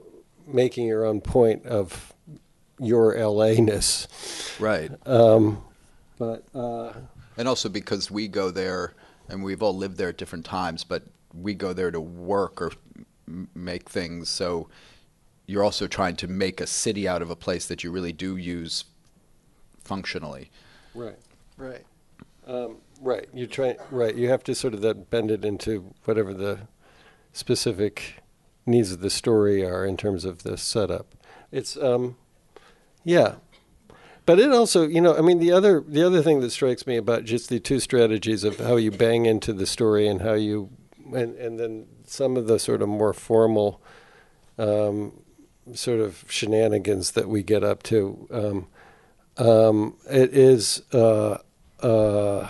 [0.48, 2.14] making your own point of
[2.80, 4.08] your LA-ness.
[4.60, 4.90] right.
[5.06, 5.64] Um,
[6.18, 6.94] but uh,
[7.38, 8.94] And also because we go there,
[9.30, 12.72] and we've all lived there at different times, but we go there to work or
[13.54, 14.30] make things.
[14.30, 14.68] So
[15.46, 18.36] you're also trying to make a city out of a place that you really do
[18.36, 18.86] use
[19.84, 20.50] functionally.
[20.96, 21.20] right.
[21.58, 21.86] Right.
[22.46, 23.28] Um, right.
[23.34, 23.76] You try.
[23.92, 24.16] Right.
[24.16, 26.60] You have to sort of then bend it into whatever the
[27.34, 28.24] specific
[28.66, 31.16] needs of the story are in terms of the setup.
[31.52, 32.18] It's um,
[33.04, 33.36] yeah.
[34.26, 36.98] But it also, you know, I mean, the other the other thing that strikes me
[36.98, 40.70] about just the two strategies of how you bang into the story and how you,
[41.14, 43.82] and and then some of the sort of more formal,
[44.58, 45.24] um,
[45.74, 48.28] sort of shenanigans that we get up to.
[48.30, 48.68] Um,
[49.38, 51.38] um, it is, uh,
[51.82, 52.50] uh,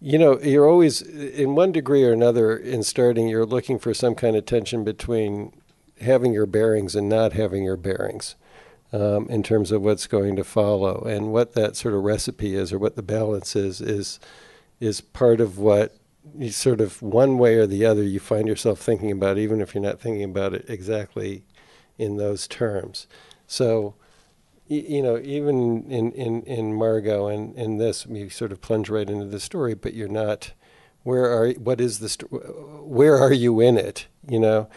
[0.00, 4.14] you know, you're always, in one degree or another, in starting, you're looking for some
[4.14, 5.52] kind of tension between
[6.00, 8.34] having your bearings and not having your bearings
[8.92, 11.02] um, in terms of what's going to follow.
[11.04, 14.20] And what that sort of recipe is or what the balance is, is,
[14.78, 15.96] is part of what
[16.38, 19.74] you sort of one way or the other you find yourself thinking about, even if
[19.74, 21.44] you're not thinking about it exactly
[21.98, 23.06] in those terms.
[23.46, 23.94] So,
[24.66, 29.08] you know, even in, in, in Margot and in this, you sort of plunge right
[29.08, 30.52] into the story, but you're not.
[31.02, 34.06] Where are what is the sto- where are you in it?
[34.26, 34.68] You know,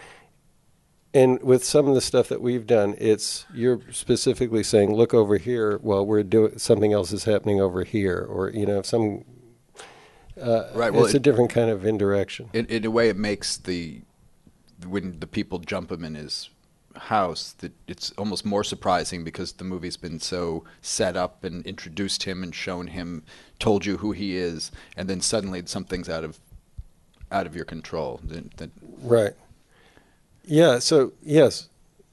[1.13, 5.38] and with some of the stuff that we've done, it's you're specifically saying, look over
[5.38, 9.23] here while we're doing something else is happening over here, or you know, some.
[10.39, 12.50] Uh, Right, well, it's a different kind of indirection.
[12.54, 14.02] In, in a way, it makes the
[14.86, 16.50] when the people jump him in his
[16.97, 22.23] house that it's almost more surprising because the movie's been so set up and introduced
[22.23, 23.23] him and shown him,
[23.60, 26.39] told you who he is, and then suddenly something's out of
[27.31, 28.19] out of your control.
[28.23, 29.33] That, Right.
[30.45, 30.79] Yeah.
[30.79, 31.69] So yes,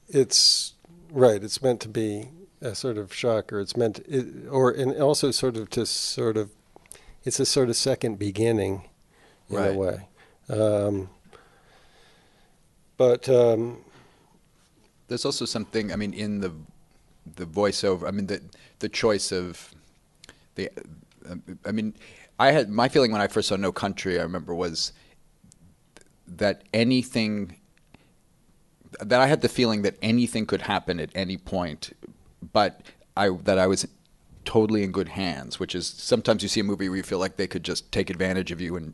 [0.09, 0.73] it's
[1.09, 1.41] right.
[1.43, 2.29] It's meant to be
[2.61, 3.59] a sort of shocker.
[3.59, 6.49] It's meant, it, or and also sort of to sort of,
[7.23, 8.89] it's a sort of second beginning,
[9.49, 9.71] in Right.
[9.71, 10.07] a way.
[10.49, 11.09] Um,
[12.97, 13.84] but um,
[15.07, 15.91] there's also something.
[15.91, 16.53] I mean, in the
[17.35, 18.07] the voiceover.
[18.07, 18.41] I mean, the
[18.79, 19.73] the choice of
[20.55, 20.69] the.
[21.65, 21.95] I mean,
[22.37, 24.19] I had my feeling when I first saw No Country.
[24.19, 24.93] I remember was
[26.27, 27.57] that anything
[28.99, 31.93] that I had the feeling that anything could happen at any point,
[32.53, 32.81] but
[33.17, 33.87] I that I was
[34.45, 35.59] totally in good hands.
[35.59, 38.09] Which is sometimes you see a movie where you feel like they could just take
[38.09, 38.93] advantage of you, and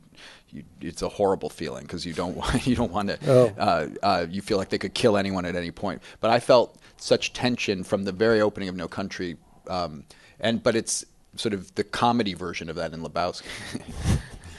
[0.50, 3.20] you, it's a horrible feeling because you don't want you don't want to.
[3.28, 3.54] Oh.
[3.58, 6.02] Uh, uh, you feel like they could kill anyone at any point.
[6.20, 9.38] But I felt such tension from the very opening of No Country,
[9.68, 10.06] um,
[10.40, 13.46] and but it's sort of the comedy version of that in Lebowski.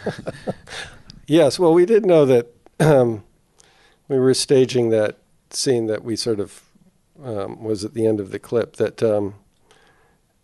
[1.27, 3.25] yes, well, we did know that um,
[4.09, 5.19] we were staging that
[5.51, 6.63] scene that we sort of
[7.23, 9.03] um, was at the end of the clip that.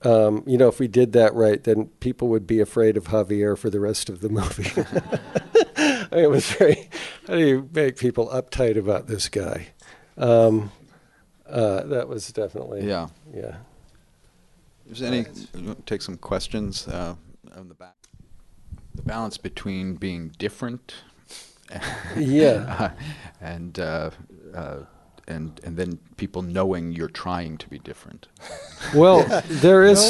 [0.03, 3.59] Um, you know, if we did that right, then people would be afraid of Javier
[3.59, 4.71] for the rest of the movie.
[5.77, 6.89] I mean, it was very.
[7.27, 9.69] How do you make people uptight about this guy?
[10.17, 10.71] Um,
[11.49, 12.87] uh, that was definitely.
[12.87, 13.09] yeah.
[13.35, 13.57] Yeah.
[14.91, 15.27] Is there any?
[15.87, 17.17] Take some questions uh,
[17.57, 17.97] on the back.
[18.95, 20.95] The balance between being different.
[22.17, 22.93] Yeah.
[23.41, 24.11] and uh,
[24.55, 24.79] uh,
[25.29, 28.29] and and then people knowing you're trying to be different.
[28.95, 30.01] Well, there is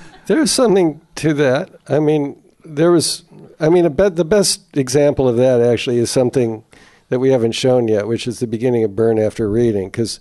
[0.26, 1.70] there is something to that.
[1.88, 3.24] I mean, there was.
[3.60, 6.64] I mean, a bet the best example of that actually is something
[7.08, 10.20] that we haven't shown yet, which is the beginning of Burn After Reading, because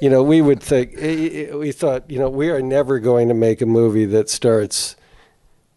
[0.00, 3.62] you know, we would think we thought, you know, we are never going to make
[3.62, 4.96] a movie that starts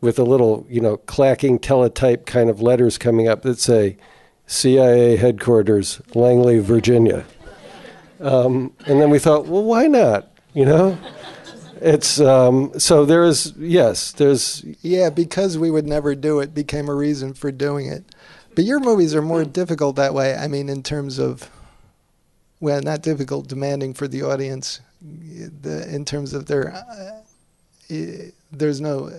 [0.02, 3.98] with a little, you know, clacking teletype kind of letters coming up that say
[4.46, 7.26] CIA headquarters, Langley, Virginia.
[8.20, 10.30] Um, and then we thought, well, why not?
[10.54, 10.98] You know,
[11.82, 16.90] it's um, so there is yes, there's Yeah, because we would never do it became
[16.90, 18.04] a reason for doing it.
[18.56, 20.36] But your movies are more difficult that way.
[20.36, 21.52] I mean, in terms of,
[22.60, 24.82] well, not difficult, demanding for the audience.
[25.00, 27.22] The, in terms of their, uh,
[28.52, 29.12] there's no,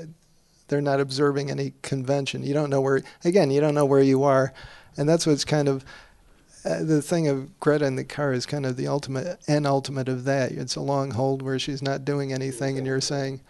[0.67, 2.43] they're not observing any convention.
[2.43, 4.53] You don't know where, again, you don't know where you are.
[4.97, 5.85] And that's what's kind of,
[6.65, 10.09] uh, the thing of Greta in the car is kind of the ultimate and ultimate
[10.09, 10.53] of that.
[10.53, 13.41] It's a long hold where she's not doing anything, and you're saying,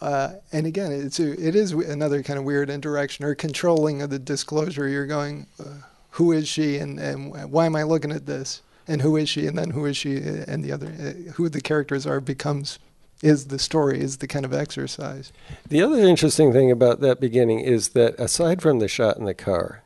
[0.00, 4.10] uh, and again, it's a, it is another kind of weird interaction or controlling of
[4.10, 4.88] the disclosure.
[4.88, 9.02] You're going, uh, who is she, and, and why am I looking at this, and
[9.02, 12.06] who is she, and then who is she, and the other, uh, who the characters
[12.06, 12.78] are becomes
[13.20, 15.32] is the story, is the kind of exercise.
[15.68, 19.34] The other interesting thing about that beginning is that aside from the shot in the
[19.34, 19.82] car,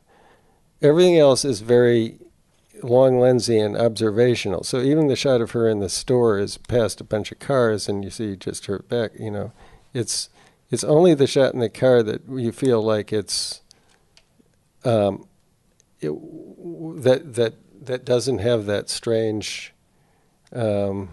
[0.82, 2.18] everything else is very
[2.82, 4.64] long lensy and observational.
[4.64, 7.88] So even the shot of her in the store is past a bunch of cars
[7.88, 9.52] and you see just her back, you know.
[9.92, 10.30] It's
[10.70, 13.60] it's only the shot in the car that you feel like it's
[14.84, 15.26] um,
[16.00, 16.10] it,
[17.02, 17.54] that that
[17.86, 19.74] that doesn't have that strange
[20.52, 21.10] um,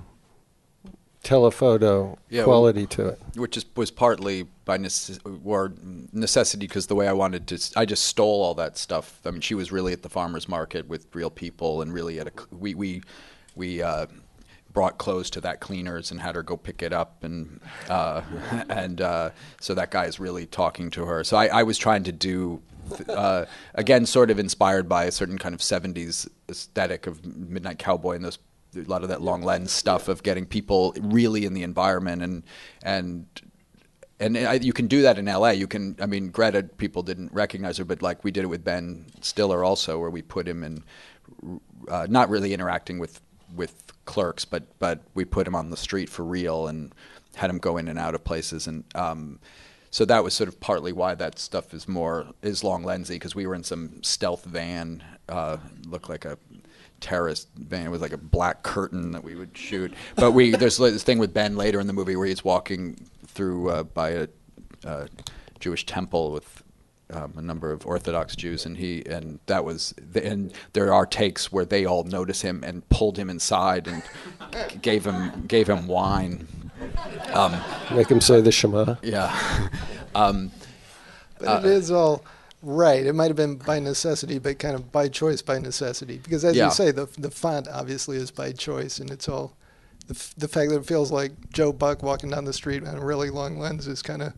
[1.23, 3.19] telephoto Yeah, quality to it.
[3.35, 5.73] which is, was partly by necess- or
[6.13, 9.19] necessity because the way I wanted to, I just stole all that stuff.
[9.25, 12.27] I mean, she was really at the farmers market with real people, and really at
[12.27, 13.01] a we we
[13.55, 14.05] we uh,
[14.71, 18.21] brought clothes to that cleaners and had her go pick it up, and uh,
[18.69, 19.29] and uh,
[19.59, 21.23] so that guy is really talking to her.
[21.23, 22.61] So I, I was trying to do.
[23.07, 28.15] Uh, again, sort of inspired by a certain kind of '70s aesthetic of Midnight Cowboy
[28.15, 28.39] and those
[28.75, 32.43] a lot of that long lens stuff of getting people really in the environment and
[32.83, 33.25] and
[34.19, 35.51] and I, you can do that in LA.
[35.51, 38.63] You can, I mean, Greta, people didn't recognize her, but like we did it with
[38.63, 40.83] Ben Stiller also, where we put him in,
[41.87, 43.21] uh, not really interacting with
[43.55, 46.93] with clerks, but but we put him on the street for real and
[47.35, 49.39] had him go in and out of places, and um,
[49.91, 53.35] so that was sort of partly why that stuff is more is long lensy because
[53.35, 56.37] we were in some stealth van, uh, looked like a
[57.01, 59.93] terrorist van with like a black curtain that we would shoot.
[60.15, 63.69] But we there's this thing with Ben later in the movie where he's walking through
[63.69, 64.27] uh, by a
[64.85, 65.07] uh,
[65.59, 66.63] Jewish temple with
[67.11, 71.05] um, a number of Orthodox Jews, and he and that was the, and there are
[71.05, 74.03] takes where they all notice him and pulled him inside and
[74.81, 76.47] gave him gave him wine.
[77.33, 77.59] Um,
[77.91, 78.95] Make him say the Shema.
[79.01, 79.69] yeah.
[80.15, 80.51] um,
[81.39, 82.23] But it is all
[82.61, 83.05] right.
[83.05, 86.17] It might have been by necessity, but kind of by choice by necessity.
[86.23, 86.65] Because as Yeah.
[86.65, 89.55] you say, the the font obviously is by choice, and it's all
[90.07, 92.95] the, f- the fact that it feels like Joe Buck walking down the street on
[92.97, 94.33] a really long lens is kind of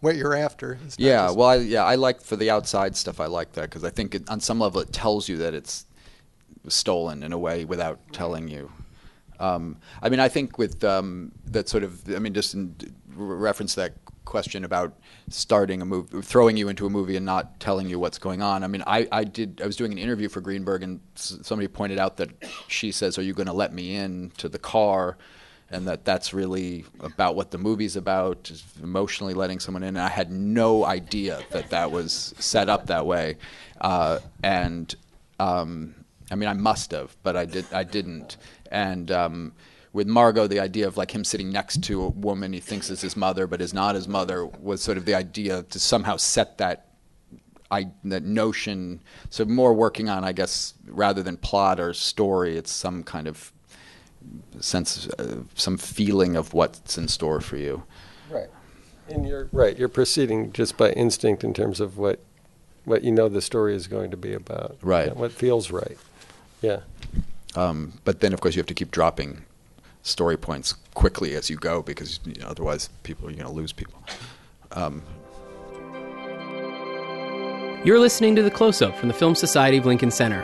[0.00, 0.78] what you're after.
[0.86, 3.18] It's Yeah, just- well, I, yeah, I like for the outside stuff.
[3.20, 5.84] I like that because I think it, on some level it tells you that it's
[6.68, 8.70] stolen in a way without telling you.
[9.40, 12.74] Um, I mean, I think with um, that sort of, I mean, just in
[13.16, 13.92] reference to that
[14.28, 14.92] question about
[15.30, 18.62] starting a movie, throwing you into a movie and not telling you what's going on.
[18.62, 21.98] I mean, I, I did, I was doing an interview for Greenberg and somebody pointed
[21.98, 22.30] out that
[22.68, 25.16] she says, "Are you going to let me in to the car?"
[25.70, 28.50] And that that's really about what the movie's about,
[28.82, 29.96] emotionally letting someone in.
[29.96, 33.36] And I had no idea that that was set up that way,
[33.80, 34.94] uh, and
[35.40, 35.94] um,
[36.30, 37.66] I mean, I must have, but I did.
[37.72, 38.36] I didn't.
[38.70, 39.52] And um,
[39.92, 43.00] with Margot, the idea of like him sitting next to a woman he thinks is
[43.00, 46.58] his mother, but is not his mother, was sort of the idea to somehow set
[46.58, 46.84] that.
[47.70, 52.70] I, that notion, so more working on, I guess, rather than plot or story, it's
[52.70, 53.52] some kind of
[54.58, 57.82] sense, uh, some feeling of what's in store for you.
[58.30, 58.48] Right.
[59.08, 59.78] And you're right.
[59.78, 62.20] You're proceeding just by instinct in terms of what
[62.84, 64.78] what you know the story is going to be about.
[64.80, 65.14] Right.
[65.14, 65.98] What feels right.
[66.62, 66.80] Yeah.
[67.54, 69.44] Um, but then, of course, you have to keep dropping
[70.08, 73.72] story points quickly as you go because you know, otherwise, people you're going to lose
[73.72, 74.02] people.
[74.72, 75.02] Um,
[77.84, 80.42] You're listening to The Close Up from the Film Society of Lincoln Center.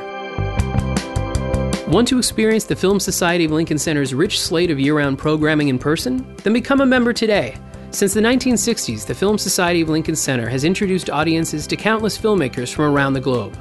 [1.89, 5.69] Want to experience the Film Society of Lincoln Center's rich slate of year round programming
[5.69, 6.35] in person?
[6.45, 7.57] Then become a member today.
[7.91, 12.73] Since the 1960s, the Film Society of Lincoln Center has introduced audiences to countless filmmakers
[12.73, 13.59] from around the globe.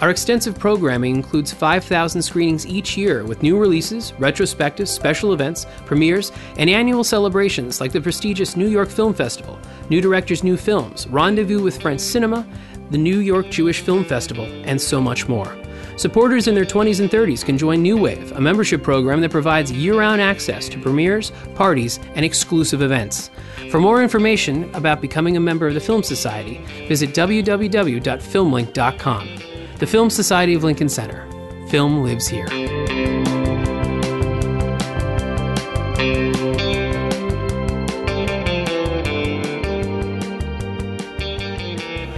[0.00, 6.32] Our extensive programming includes 5,000 screenings each year with new releases, retrospectives, special events, premieres,
[6.56, 9.58] and annual celebrations like the prestigious New York Film Festival,
[9.90, 12.46] New Directors' New Films, Rendezvous with French Cinema,
[12.90, 15.54] the New York Jewish Film Festival, and so much more.
[15.96, 19.70] Supporters in their 20s and 30s can join New Wave, a membership program that provides
[19.70, 23.30] year round access to premieres, parties, and exclusive events.
[23.70, 29.49] For more information about becoming a member of the Film Society, visit www.filmlinc.com.
[29.80, 31.26] The Film Society of Lincoln Center.
[31.68, 32.46] Film lives here.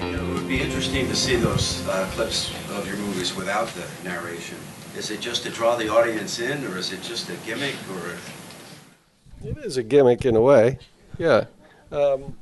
[0.02, 4.58] It would be interesting to see those uh, clips of your movies without the narration.
[4.96, 8.16] Is it just to draw the audience in, or is it just a gimmick, or?
[9.48, 10.80] It is a gimmick in a way,
[11.16, 11.44] yeah.
[11.92, 12.36] Um,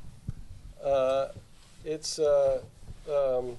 [0.83, 1.27] uh,
[1.85, 2.63] it's uh,
[3.07, 3.59] um,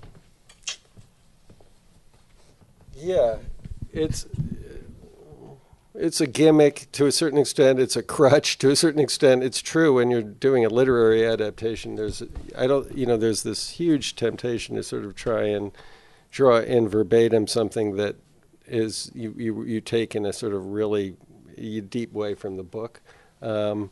[3.01, 3.37] yeah,
[3.91, 4.27] it's
[5.93, 7.79] it's a gimmick to a certain extent.
[7.79, 9.43] It's a crutch to a certain extent.
[9.43, 11.95] It's true when you're doing a literary adaptation.
[11.95, 12.23] There's
[12.57, 15.71] I don't you know there's this huge temptation to sort of try and
[16.31, 18.15] draw in verbatim something that
[18.65, 21.17] is you you, you take in a sort of really
[21.89, 23.01] deep way from the book.
[23.41, 23.89] Um,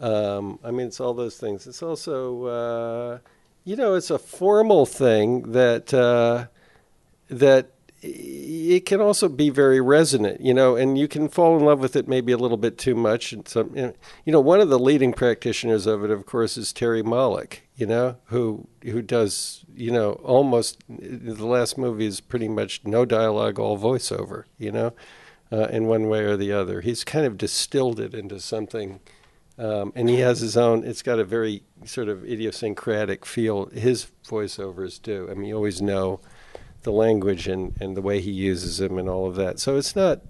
[0.00, 1.66] um, I mean, it's all those things.
[1.66, 3.18] It's also, uh,
[3.64, 6.46] you know, it's a formal thing that uh,
[7.28, 11.80] that it can also be very resonant, you know, and you can fall in love
[11.80, 13.32] with it maybe a little bit too much.
[13.32, 17.02] And some, you know, one of the leading practitioners of it, of course, is Terry
[17.02, 22.82] Malick, you know, who who does, you know, almost the last movie is pretty much
[22.84, 24.92] no dialogue, all voiceover, you know,
[25.50, 26.80] uh, in one way or the other.
[26.82, 29.00] He's kind of distilled it into something.
[29.58, 30.84] Um, and he has his own.
[30.84, 33.66] It's got a very sort of idiosyncratic feel.
[33.66, 35.26] His voiceovers do.
[35.28, 36.20] I mean, you always know
[36.88, 39.60] the language and, and the way he uses them and all of that.
[39.60, 40.22] So it's not.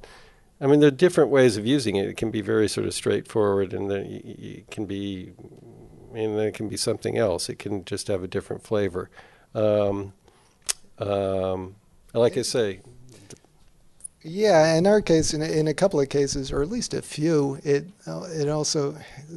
[0.60, 2.08] I mean, there are different ways of using it.
[2.08, 5.34] It can be very sort of straightforward, and then it can be,
[6.12, 7.48] and then it can be something else.
[7.48, 9.08] It can just have a different flavor.
[9.54, 10.14] Um,
[10.98, 11.76] um,
[12.12, 12.80] like I say,
[14.22, 17.02] Yeah, in our case, in a, in a couple of cases, or at least a
[17.02, 18.96] few, it uh, it also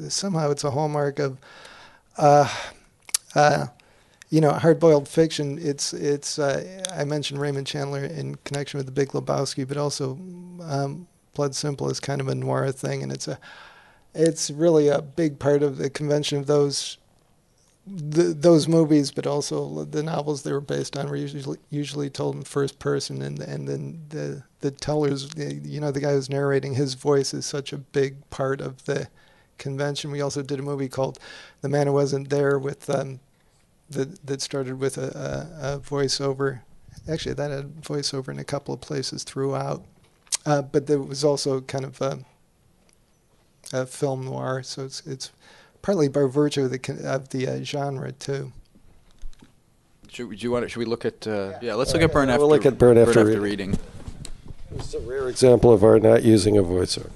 [0.09, 1.37] somehow it's a hallmark of,
[2.17, 2.49] uh,
[3.35, 3.67] uh,
[4.31, 5.59] you know, hard-boiled fiction.
[5.61, 10.13] It's it's uh, I mentioned Raymond Chandler in connection with The Big Lebowski, but also
[10.63, 13.37] um, Blood Simple is kind of a noir thing, and it's a
[14.15, 16.97] it's really a big part of the convention of those
[17.85, 22.35] the, those movies, but also the novels they were based on were usually usually told
[22.35, 26.75] in first person, and and then the the tellers, you know, the guy who's narrating,
[26.75, 29.09] his voice is such a big part of the
[29.57, 30.11] convention.
[30.11, 31.19] We also did a movie called
[31.61, 33.19] The Man Who Wasn't There with um,
[33.91, 36.61] that that started with a, a, a voiceover.
[37.09, 39.83] Actually, that had voiceover in a couple of places throughout,
[40.45, 42.19] uh, but there was also kind of a,
[43.73, 44.61] a film noir.
[44.63, 45.31] So it's it's
[45.81, 48.51] partly by virtue of the of the uh, genre too.
[50.09, 52.11] Should, we- do you want to, should we look at, uh, yeah, let's look at
[52.11, 53.41] Burn Yeah, After, we'll look at Burn After Reading.
[53.41, 53.79] Reading.
[54.71, 57.11] this is a rare example of our not using a voiceover.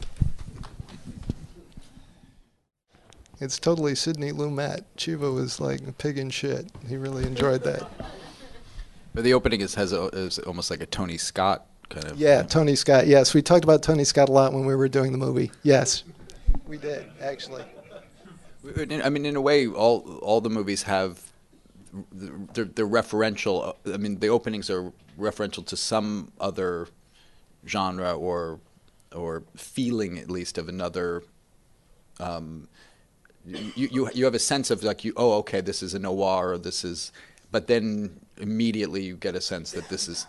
[3.39, 4.83] It's totally Sidney Lumet.
[4.97, 6.71] Chivo was like a pig in shit.
[6.87, 7.89] He really enjoyed that.
[9.13, 12.17] But the opening is, has a, is almost like a Tony Scott kind of.
[12.17, 13.07] Yeah, Tony Scott.
[13.07, 15.51] Yes, we talked about Tony Scott a lot when we were doing the movie.
[15.63, 16.03] Yes,
[16.67, 17.63] we did actually.
[18.77, 21.21] I mean, in a way, all all the movies have
[22.11, 23.75] they're, they're referential.
[23.91, 26.87] I mean, the openings are referential to some other
[27.67, 28.59] genre or
[29.13, 31.23] or feeling, at least, of another.
[32.19, 32.67] Um,
[33.45, 36.51] you, you you have a sense of like you oh okay this is a noir
[36.53, 37.11] or this is
[37.51, 40.27] but then immediately you get a sense that this is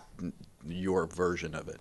[0.65, 1.79] your version of it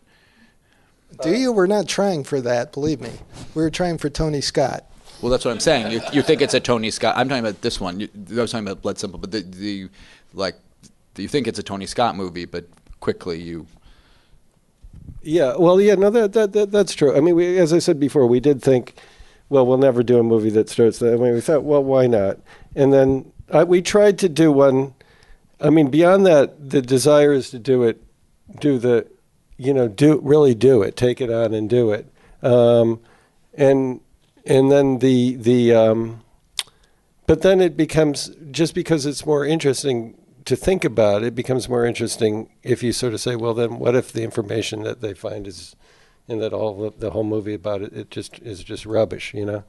[1.22, 1.53] Do you?
[1.53, 2.72] We're not trying for that.
[2.72, 3.12] Believe me,
[3.55, 4.84] we were trying for Tony Scott.
[5.22, 5.93] Well, that's what I'm saying.
[5.93, 7.16] You, you think it's a Tony Scott?
[7.16, 8.01] I'm talking about this one.
[8.01, 9.89] You, I was talking about Blood Simple, but the, the
[10.34, 10.57] like,
[11.16, 12.66] you think it's a Tony Scott movie, but
[13.01, 13.66] quickly you.
[15.22, 17.16] Yeah, well, yeah, no, that, that, that that's true.
[17.16, 18.95] I mean, we, as I said before, we did think,
[19.49, 21.14] well, we'll never do a movie that starts that.
[21.14, 22.38] I mean, we thought, well, why not?
[22.74, 24.94] And then uh, we tried to do one.
[25.61, 28.03] I mean, beyond that, the desire is to do it,
[28.61, 29.07] do the,
[29.57, 33.01] you know, do really do it, take it on and do it, um,
[33.55, 34.01] and
[34.44, 36.22] and then the the, um,
[37.26, 40.16] but then it becomes just because it's more interesting
[40.47, 43.94] to think about it becomes more interesting if you sort of say, well, then what
[43.94, 45.74] if the information that they find is,
[46.29, 49.45] and that all the, the whole movie about it, it just is just rubbish, you
[49.45, 49.64] know?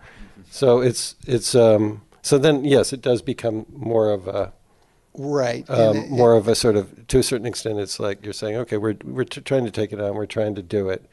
[0.52, 4.54] So it's it's um, so then yes, it does become more of a
[5.20, 5.68] Right.
[5.70, 8.56] um, it- more of a sort of to a certain extent, it's like you're saying,
[8.58, 11.06] okay, we're we're t- trying to take it on, we're trying to do it,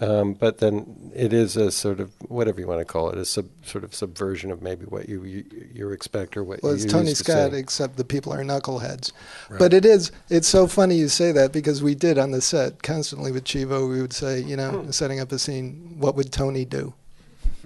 [0.00, 3.24] Um, but then it is a sort of whatever you want to call it, a
[3.24, 6.82] sub, sort of subversion of maybe what you you, you expect or what Well, you
[6.82, 7.58] it's Tony to Scott, see.
[7.58, 9.12] except the people are knuckleheads.
[9.48, 9.58] Right.
[9.58, 10.10] But it is.
[10.30, 13.88] It's so funny you say that because we did on the set constantly with Chivo.
[13.88, 16.92] We would say, you know, setting up a scene, what would Tony do?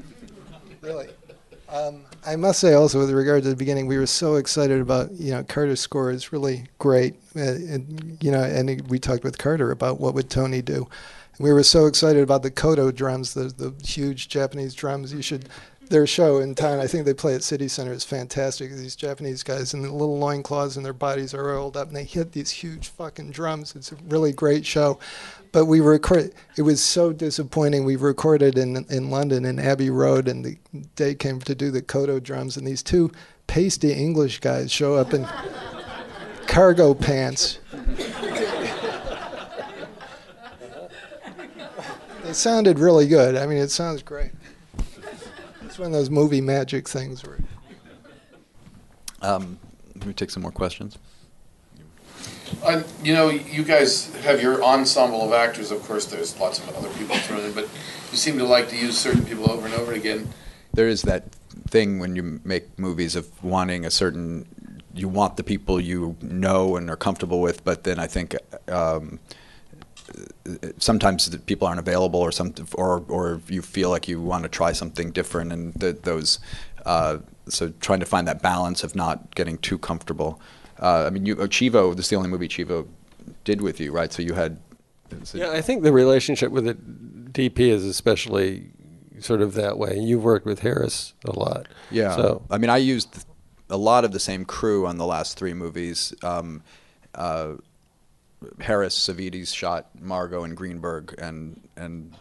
[0.83, 1.09] really.
[1.71, 5.13] Um, I must say also, with regard to the beginning, we were so excited about
[5.13, 9.39] you know Carter's score is really great, uh, and you know, and we talked with
[9.39, 10.89] Carter about what would Tony do.
[11.39, 15.13] We were so excited about the Kodo drums, the the huge Japanese drums.
[15.13, 15.49] You should.
[15.91, 18.71] Their show in town, I think they play at City Center, is fantastic.
[18.71, 22.05] These Japanese guys in the little loincloths and their bodies are rolled up and they
[22.05, 23.75] hit these huge fucking drums.
[23.75, 24.99] It's a really great show
[25.53, 26.33] but we record.
[26.57, 27.85] It was so disappointing.
[27.85, 30.59] We recorded in in London in Abbey Road, and the
[30.97, 33.11] day came to do the Kodo drums, and these two
[33.47, 35.27] pasty English guys show up in
[36.47, 37.59] cargo pants.
[42.29, 43.37] They sounded really good.
[43.37, 44.33] I mean, it sounds great.
[45.65, 47.39] It's one of those movie magic things where.
[49.23, 49.59] Um,
[49.95, 50.99] let me take some more questions.
[52.63, 55.71] Uh, you know, you guys have your ensemble of actors.
[55.71, 57.67] Of course, there's lots of other people thrown in, but
[58.11, 60.29] you seem to like to use certain people over and over again.
[60.75, 61.33] There is that
[61.71, 64.47] thing when you make movies of wanting a certain,
[64.93, 68.37] you want the people you know and are comfortable with, but then I think
[68.71, 69.19] um,
[70.79, 74.49] sometimes the people aren't available, or some, or or you feel like you want to
[74.49, 76.39] try something different, and those.
[76.87, 80.41] Uh, so trying to find that balance of not getting too comfortable.
[80.81, 81.95] Uh, I mean, you, Chivo.
[81.97, 82.87] This is the only movie Chivo
[83.45, 84.13] did with you, right?
[84.13, 84.59] So you had.
[85.25, 88.71] so- Yeah, I think the relationship with the DP is especially
[89.21, 89.99] sort of that way.
[89.99, 91.67] You've worked with Harris a lot.
[91.91, 92.15] Yeah.
[92.17, 93.25] So I mean, I used
[93.71, 96.15] a lot of the same crew on the last three movies.
[96.23, 96.63] Um,
[97.15, 97.55] uh,
[98.61, 102.15] Harris, Savides shot Margot and Greenberg, and and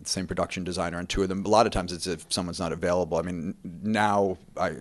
[0.00, 1.44] the same production designer on two of them.
[1.44, 3.18] A lot of times, it's if someone's not available.
[3.18, 4.74] I mean, now I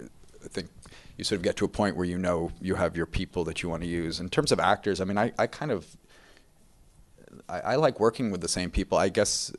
[0.43, 0.69] think
[1.17, 3.63] you sort of get to a point where you know you have your people that
[3.63, 4.19] you want to use.
[4.19, 5.85] In terms of actors, I mean, I, I kind of
[7.49, 8.97] I, I like working with the same people.
[8.97, 9.51] I guess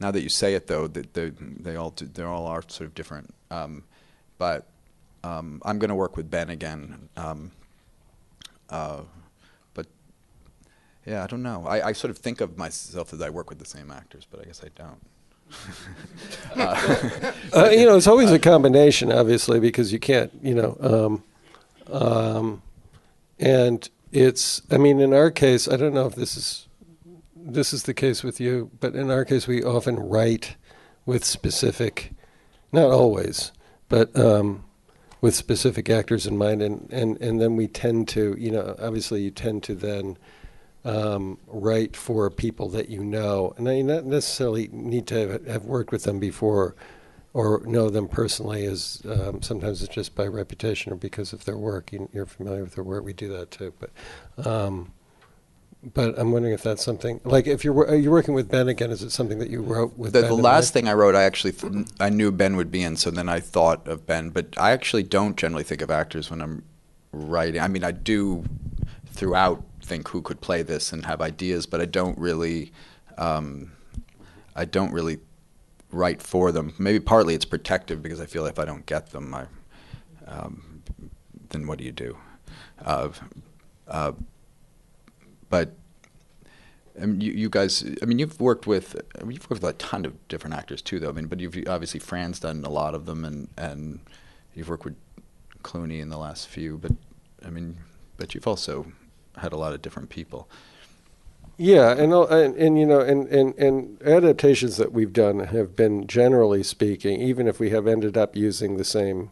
[0.00, 2.88] now that you say it, though, that they, they all do, they all are sort
[2.88, 3.34] of different.
[3.50, 3.84] Um,
[4.38, 4.66] but
[5.24, 7.08] um, I'm going to work with Ben again.
[7.16, 7.50] Um,
[8.70, 9.02] uh,
[11.08, 11.64] yeah, I don't know.
[11.66, 14.40] I, I sort of think of myself as I work with the same actors, but
[14.40, 15.00] I guess I don't.
[16.56, 20.76] uh, uh, you know, it's always a combination, obviously, because you can't, you know,
[21.90, 22.62] um, um,
[23.38, 24.60] and it's.
[24.70, 26.68] I mean, in our case, I don't know if this is
[27.34, 30.56] this is the case with you, but in our case, we often write
[31.06, 32.12] with specific,
[32.70, 33.52] not always,
[33.88, 34.64] but um,
[35.22, 39.22] with specific actors in mind, and, and, and then we tend to, you know, obviously
[39.22, 40.18] you tend to then
[40.84, 45.64] um, write for people that you know, and I you not necessarily need to have,
[45.64, 46.74] worked with them before
[47.32, 48.64] or know them personally.
[48.64, 51.92] As um, sometimes it's just by reputation or because of their work.
[51.92, 53.04] You, you're familiar with their work.
[53.04, 54.46] We do that too, but.
[54.46, 54.92] Um,
[55.94, 58.90] but I'm wondering if that's something like if you're are you working with Ben again?
[58.90, 61.22] Is it something that you wrote with the, Ben the last thing I wrote, I
[61.22, 64.30] actually th- I knew Ben would be in, so then I thought of Ben.
[64.30, 66.64] But I actually don't generally think of actors when I'm
[67.12, 67.60] writing.
[67.60, 68.44] I mean, I do
[69.06, 72.72] throughout think who could play this and have ideas, but I don't really,
[73.16, 73.72] um,
[74.54, 75.18] I don't really
[75.90, 76.74] write for them.
[76.78, 79.46] Maybe partly it's protective because I feel if I don't get them, I,
[80.26, 80.82] um,
[81.48, 82.16] then what do you do?
[82.84, 83.08] Uh,
[83.88, 84.12] uh,
[85.48, 85.72] but
[87.00, 89.74] I mean, you, you guys, I mean, you've worked with, I mean, you've worked with
[89.74, 91.08] a ton of different actors too, though.
[91.08, 94.00] I mean, but you've obviously Fran's done a lot of them, and and
[94.54, 94.96] you've worked with
[95.62, 96.76] Clooney in the last few.
[96.78, 96.92] But
[97.44, 97.78] I mean,
[98.16, 98.92] but you've also
[99.38, 100.48] had a lot of different people.
[101.60, 106.06] Yeah, and, and and you know, and, and and adaptations that we've done have been
[106.06, 109.30] generally speaking, even if we have ended up using the same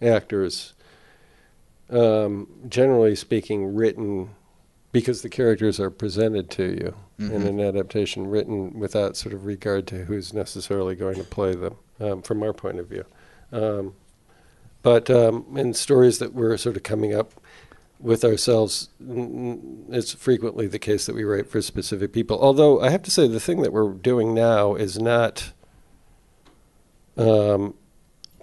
[0.00, 0.72] actors,
[1.90, 4.30] um, generally speaking, written
[4.90, 7.48] because the characters are presented to you in Mhm.
[7.48, 12.20] an adaptation, written without sort of regard to who's necessarily going to play them, um,
[12.22, 13.04] from our point of view.
[13.52, 13.94] Um,
[14.82, 17.32] but um, in stories that we're sort of coming up
[18.02, 22.38] with ourselves, n- n- it's frequently the case that we write for specific people.
[22.40, 25.52] Although I have to say, the thing that we're doing now is not.
[27.16, 27.74] Um,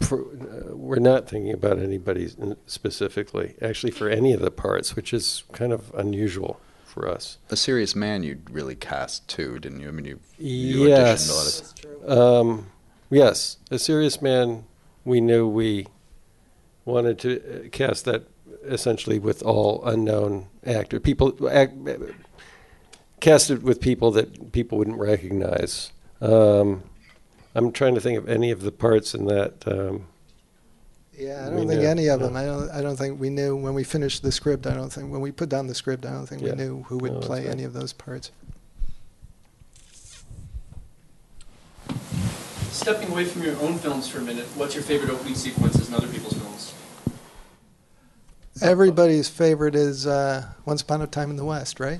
[0.02, 2.30] for, uh, we're not thinking about anybody
[2.66, 7.38] specifically, actually, for any of the parts, which is kind of unusual for us.
[7.50, 9.90] A serious man, you'd really cast too, didn't you?
[9.90, 12.00] I mean, you, you auditioned a lot of.
[12.08, 12.18] Yes.
[12.18, 12.72] Um,
[13.10, 14.66] yes, a serious man.
[15.04, 15.88] We knew we
[16.86, 18.24] wanted to uh, cast that
[18.64, 21.48] essentially with all unknown actor people.
[21.50, 21.74] Act,
[23.20, 25.92] cast it with people that people wouldn't recognize.
[26.22, 26.84] Um,
[27.56, 29.68] I'm trying to think of any of the parts in that.
[29.68, 30.08] Um,
[31.18, 32.28] Yeah, I don't think knew, any of no.
[32.28, 32.36] them.
[32.38, 32.70] I don't.
[32.70, 34.66] I don't think we knew when we finished the script.
[34.68, 36.06] I don't think when we put down the script.
[36.06, 36.52] I don't think Yeah.
[36.52, 38.32] we knew who would No, play any of those parts.
[42.72, 45.94] Stepping away from your own films for a minute, what's your favorite opening sequences in
[45.96, 46.39] other people's films?
[48.62, 52.00] Everybody's favorite is uh, "Once Upon a Time in the West," right?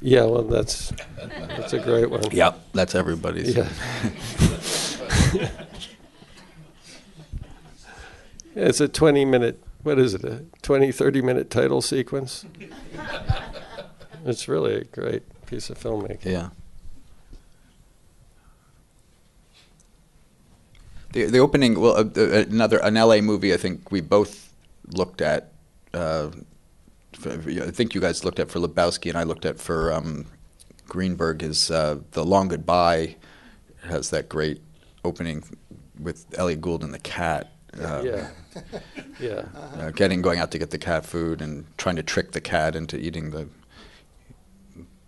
[0.00, 2.22] yeah, well, that's that's a great one.
[2.30, 3.56] Yep, that's everybody's.
[3.56, 3.68] Yeah.
[8.54, 12.44] it's a 20 minute, what is it, a 20, 30 minute title sequence?
[14.24, 16.24] it's really a great piece of filmmaking.
[16.24, 16.50] Yeah.
[21.12, 23.20] The the opening, well, uh, uh, another an L.A.
[23.20, 23.52] movie.
[23.52, 24.52] I think we both
[24.94, 25.49] looked at.
[25.92, 26.30] Uh,
[27.12, 30.26] for, I think you guys looked at for Lebowski, and I looked at for um,
[30.88, 31.42] Greenberg.
[31.42, 33.16] Is uh, the Long Goodbye
[33.84, 34.60] has that great
[35.04, 35.42] opening
[35.98, 37.52] with Elliot Gould and the cat.
[37.78, 38.28] Uh, yeah.
[39.20, 39.44] Yeah.
[39.78, 42.74] uh, getting going out to get the cat food and trying to trick the cat
[42.74, 43.48] into eating the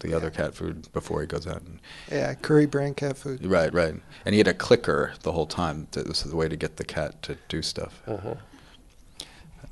[0.00, 1.62] the other cat food before he goes out.
[1.62, 1.78] And,
[2.10, 3.44] Yeah, curry brand cat food.
[3.46, 3.94] right, right.
[4.26, 5.86] And he had a clicker the whole time.
[5.92, 8.02] This is the way to get the cat to do stuff.
[8.06, 8.34] Uh-huh.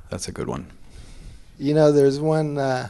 [0.09, 0.71] That's a good one.
[1.61, 2.57] You know, there's one.
[2.57, 2.89] Uh,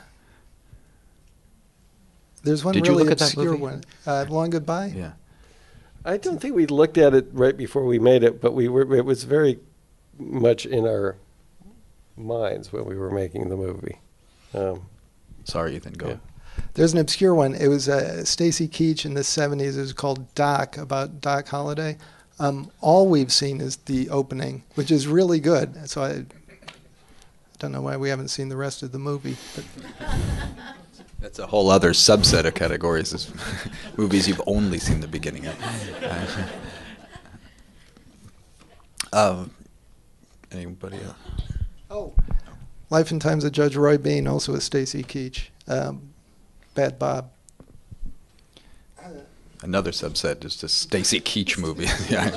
[2.44, 3.62] there's one Did you really look at that obscure movie?
[3.62, 3.84] one.
[4.06, 4.92] Uh, Long Goodbye.
[4.96, 5.12] Yeah.
[6.04, 8.94] I don't think we looked at it right before we made it, but we were.
[8.94, 9.58] It was very
[10.18, 11.16] much in our
[12.16, 13.98] minds when we were making the movie.
[14.54, 14.82] Um,
[15.44, 15.94] Sorry, Ethan.
[15.94, 16.08] Go.
[16.08, 16.16] Yeah.
[16.74, 17.54] There's an obscure one.
[17.54, 19.76] It was uh, Stacy Keach in the 70s.
[19.76, 21.96] It was called Doc, about Doc Holliday.
[22.38, 25.88] Um, all we've seen is the opening, which is really good.
[25.88, 26.24] So I
[27.61, 29.36] don't know why we haven't seen the rest of the movie.
[31.20, 33.12] That's a whole other subset of categories.
[33.12, 33.30] Is
[33.98, 35.54] movies you've only seen the beginning of.
[39.12, 39.50] um,
[40.50, 41.16] anybody else?
[41.90, 42.14] oh,
[42.88, 45.48] Life and Times of Judge Roy Bean, also with Stacy Keach.
[45.68, 46.14] Um,
[46.74, 47.30] Bad Bob.
[49.62, 51.84] Another subset is just Stacy Keach movie.
[52.08, 52.30] yeah.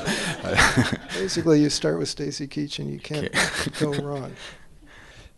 [1.13, 3.31] Basically, you start with Stacy Keach and you can't
[3.79, 4.33] go wrong.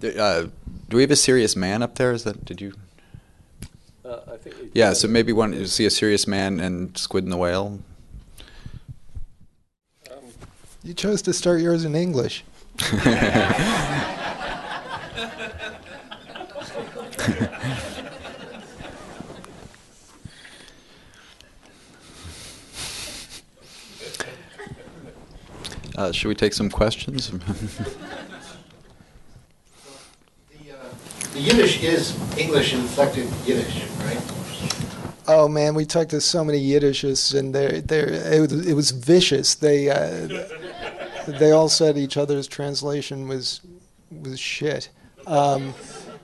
[0.04, 0.48] Uh,
[0.90, 2.12] do we have a serious man up there?
[2.12, 2.74] Is that did you?
[4.04, 4.94] uh, I think Yeah.
[4.94, 7.80] So maybe one you see a serious man and Squid and the Whale.
[10.84, 12.44] You chose to start yours in English.
[25.98, 27.32] Uh, should we take some questions?
[30.52, 30.90] The, uh,
[31.36, 34.22] the Yiddish is English inflected Yiddish, right?
[35.28, 38.92] Oh man, we talked to so many Yiddishes, and they they it, was- it was
[38.92, 39.54] vicious.
[39.56, 40.46] They uh,
[41.28, 43.60] they all said each other's translation was
[44.12, 44.90] was shit.
[45.28, 45.74] Um,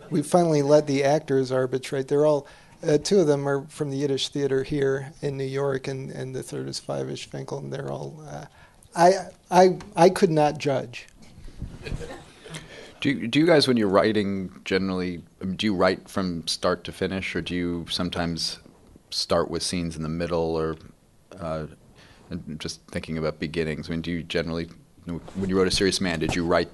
[0.09, 2.07] we finally let the actors arbitrate.
[2.07, 2.47] They're all
[2.87, 6.33] uh, two of them are from the Yiddish theater here in New York, and, and
[6.33, 8.17] the third is Fyvush Finkel, and they're all.
[8.29, 8.45] Uh,
[8.95, 9.11] I
[9.49, 11.07] I I could not judge.
[13.01, 16.83] Do you, do you guys, when you're writing, generally, um, do you write from start
[16.83, 18.59] to finish, or do you sometimes
[19.09, 20.75] start with scenes in the middle, or
[21.39, 21.65] uh,
[22.59, 23.89] just thinking about beginnings?
[23.89, 24.69] I mean, do you generally,
[25.05, 26.69] when you wrote A Serious Man, did you write?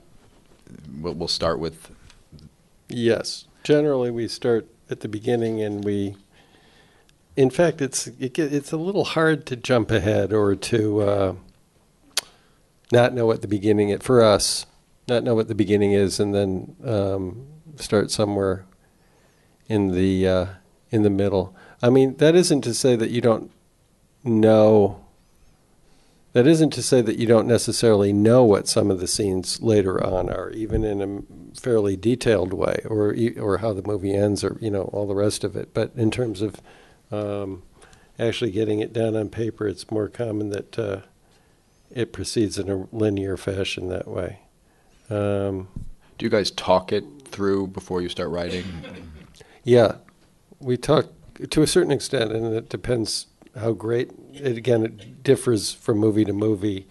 [1.00, 1.90] We'll, we'll start with.
[2.90, 3.46] Yes.
[3.64, 6.18] Generally, we start at the beginning, and we.
[7.38, 11.36] In fact, it's it, it's a little hard to jump ahead or to uh,
[12.92, 14.66] not know at the beginning it for us,
[15.08, 17.48] not know what the beginning is, and then um,
[17.78, 18.66] start somewhere
[19.68, 20.46] in the uh,
[20.90, 21.56] in the middle.
[21.82, 23.52] I mean, that isn't to say that you don't
[24.24, 25.04] know.
[26.34, 30.04] That isn't to say that you don't necessarily know what some of the scenes later
[30.04, 34.58] on are, even in a fairly detailed way, or or how the movie ends, or
[34.60, 35.74] you know all the rest of it.
[35.74, 36.62] But in terms of
[37.12, 37.64] um,
[38.20, 41.02] actually getting it down on paper, it's more common that uh,
[41.90, 44.40] it proceeds in a linear fashion that way.
[45.10, 45.68] Um,
[46.18, 48.66] Do you guys talk it through before you start writing?
[49.64, 49.96] Yeah,
[50.62, 51.08] we talk
[51.50, 54.12] to a certain extent, and it depends how great.
[54.34, 56.88] It, again, it differs from movie to movie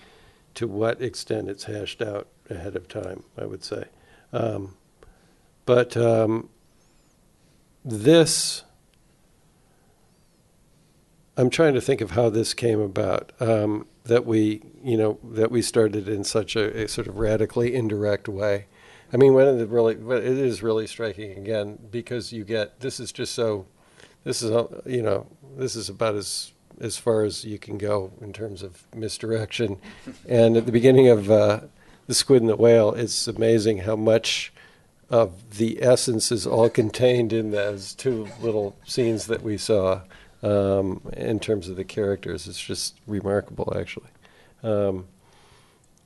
[0.56, 3.22] to what extent it's hashed out ahead of time.
[3.38, 3.84] I would say,
[4.34, 4.76] um,
[5.64, 6.50] but um,
[7.82, 8.62] this.
[11.38, 13.32] I'm trying to think of how this came about.
[13.40, 17.74] Um, that we, you know, that we started in such a, a sort of radically
[17.74, 18.66] indirect way.
[19.12, 22.98] I mean, one of the really, it is really striking again because you get this
[22.98, 23.66] is just so,
[24.24, 24.50] this is
[24.84, 25.26] you know
[25.56, 29.78] this is about as as far as you can go in terms of misdirection.
[30.28, 31.60] and at the beginning of uh,
[32.06, 34.52] the Squid and the Whale, it's amazing how much
[35.08, 40.00] of the essence is all contained in those two little scenes that we saw.
[40.42, 44.10] Um, in terms of the characters, it's just remarkable, actually.
[44.62, 45.06] Um,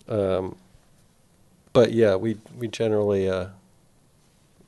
[0.08, 0.56] um,
[1.72, 3.48] but yeah, we we generally, uh,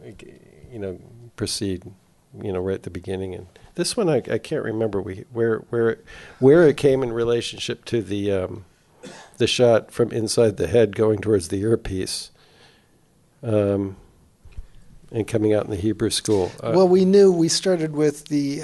[0.03, 0.99] you know,
[1.37, 1.85] proceed,
[2.43, 3.35] you know, right at the beginning.
[3.35, 5.99] And this one, I, I can't remember we where where
[6.39, 8.65] where it came in relationship to the um,
[9.39, 12.31] the shot from inside the head going towards the earpiece.
[13.43, 13.97] Um,
[15.11, 16.51] and coming out in the Hebrew school.
[16.63, 18.63] Uh, well, we knew we started with the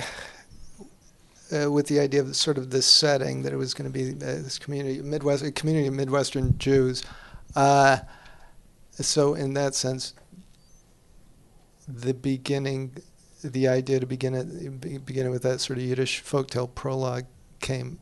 [1.52, 4.10] uh, with the idea of sort of this setting that it was going to be
[4.10, 7.02] uh, this community, Midwest, community of Midwestern Jews.
[7.56, 7.98] Uh,
[8.92, 10.14] so, in that sense,
[11.86, 12.96] the beginning,
[13.42, 17.26] the idea to begin it, beginning with that sort of Yiddish folktale prologue
[17.60, 17.98] came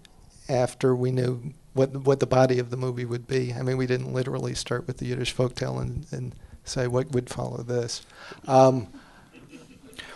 [0.48, 3.52] after we knew what what the body of the movie would be.
[3.52, 6.34] I mean, we didn't literally start with the Yiddish folktale and, and
[6.64, 8.02] say what would follow this.
[8.48, 8.88] Um,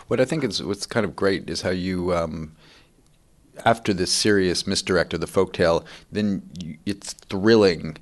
[0.09, 2.57] what I think is what's kind of great is how you, um,
[3.65, 7.97] after this serious misdirect of the folktale, then you, it's thrilling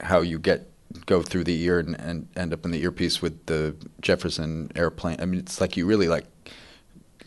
[0.00, 0.70] how you get
[1.04, 5.16] go through the ear and, and end up in the earpiece with the Jefferson airplane.
[5.20, 6.26] I mean, it's like you really like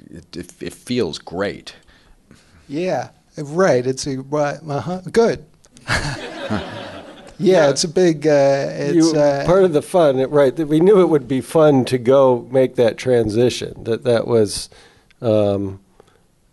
[0.10, 0.36] it.
[0.36, 1.76] It, it feels great.
[2.68, 3.86] Yeah, right.
[3.86, 5.46] It's a uh-huh, good.
[7.40, 8.28] Yeah, it's a big.
[8.28, 10.54] Uh, it's you, uh, part of the fun, right?
[10.54, 13.82] That we knew it would be fun to go make that transition.
[13.86, 14.70] That that was,
[15.22, 15.80] um,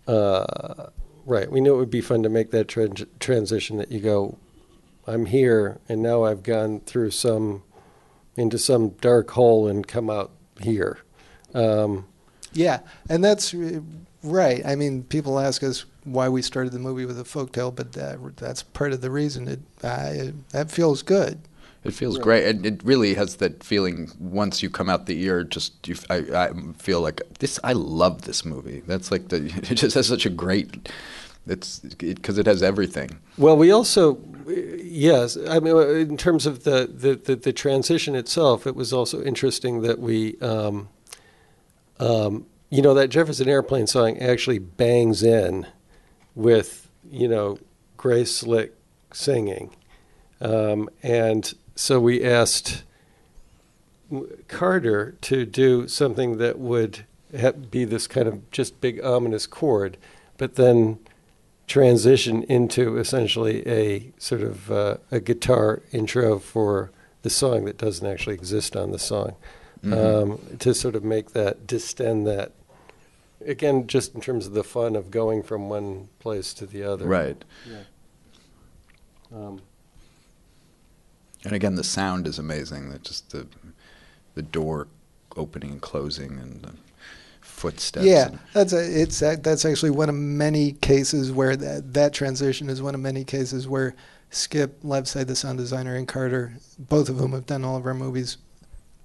[0.07, 0.87] uh,
[1.25, 1.51] right.
[1.51, 2.89] We knew it would be fun to make that tra-
[3.21, 3.79] transition.
[3.79, 4.39] That you go,
[5.07, 7.63] I'm here, and now I've gone through some,
[8.37, 10.31] into some dark hole and come out
[10.61, 10.99] here.
[11.55, 12.07] Um,
[12.53, 13.55] yeah, and that's
[14.23, 14.65] right.
[14.65, 18.37] I mean, people ask us why we started the movie with a folktale, but that,
[18.37, 19.49] that's part of the reason.
[19.49, 21.41] It, uh, it that feels good.
[21.89, 24.11] It feels great, and it really has that feeling.
[24.19, 27.59] Once you come out the ear, just you, I, I feel like this.
[27.65, 28.83] I love this movie.
[28.87, 29.53] That's like the.
[29.71, 30.89] It just has such a great.
[31.47, 33.19] It's because it, it, has everything.
[33.39, 34.19] Well, we also,
[34.49, 35.37] yes.
[35.49, 39.83] I mean, in terms of the, the, the, the transition itself, it was also interesting
[39.83, 40.89] that we, um,
[42.01, 45.69] um, you know, that Jefferson Airplane song actually bangs in
[46.35, 47.59] with you know
[47.97, 48.75] Grace Slick
[49.13, 49.75] singing,
[50.41, 52.83] um, and so we asked
[54.49, 57.05] Carter to do something that would
[57.71, 59.97] be this kind of just big ominous chord,
[60.39, 60.99] but then
[61.67, 66.91] transition into essentially a sort of uh, a guitar intro for
[67.23, 69.35] the song that doesn't actually exist on the song,
[69.85, 69.93] mm-hmm.
[70.33, 72.53] um, to sort of make that distend that
[73.45, 77.07] again, just in terms of the fun of going from one place to the other.
[77.07, 77.45] Right.
[77.69, 77.83] Yeah.
[79.35, 79.63] Um,
[81.47, 82.91] and again, the sound is amazing.
[82.91, 83.47] That just the
[84.35, 84.89] the door
[85.37, 86.73] opening and closing and the
[87.41, 88.05] footsteps.
[88.05, 92.83] Yeah, that's a, it's that's actually one of many cases where that that transition is
[92.83, 93.95] one of many cases where
[94.31, 97.95] Skip Lievsay, the sound designer, and Carter, both of whom have done all of our
[97.95, 98.39] movies,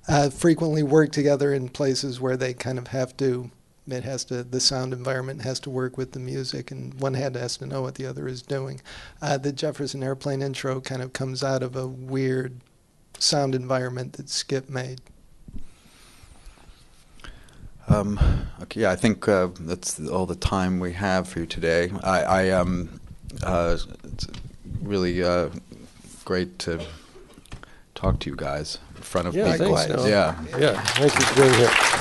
[0.08, 3.52] uh, frequently work together in places where they kind of have to
[3.88, 7.36] it has to the sound environment has to work with the music and one head
[7.36, 8.82] has to know what the other is doing
[9.22, 12.62] uh, the jefferson airplane intro kind of comes out of a weird
[13.18, 15.02] sound environment that skip made
[17.88, 18.20] um,
[18.62, 21.92] okay, yeah, I think uh, that's all the time we have for you today.
[22.04, 23.02] I, I um,
[23.44, 24.28] uh, it's
[24.82, 25.50] really uh,
[26.24, 26.86] great to
[27.96, 29.76] talk to you guys in front of yeah, people.
[29.76, 32.01] Thanks, yeah, yeah, thank you for being here.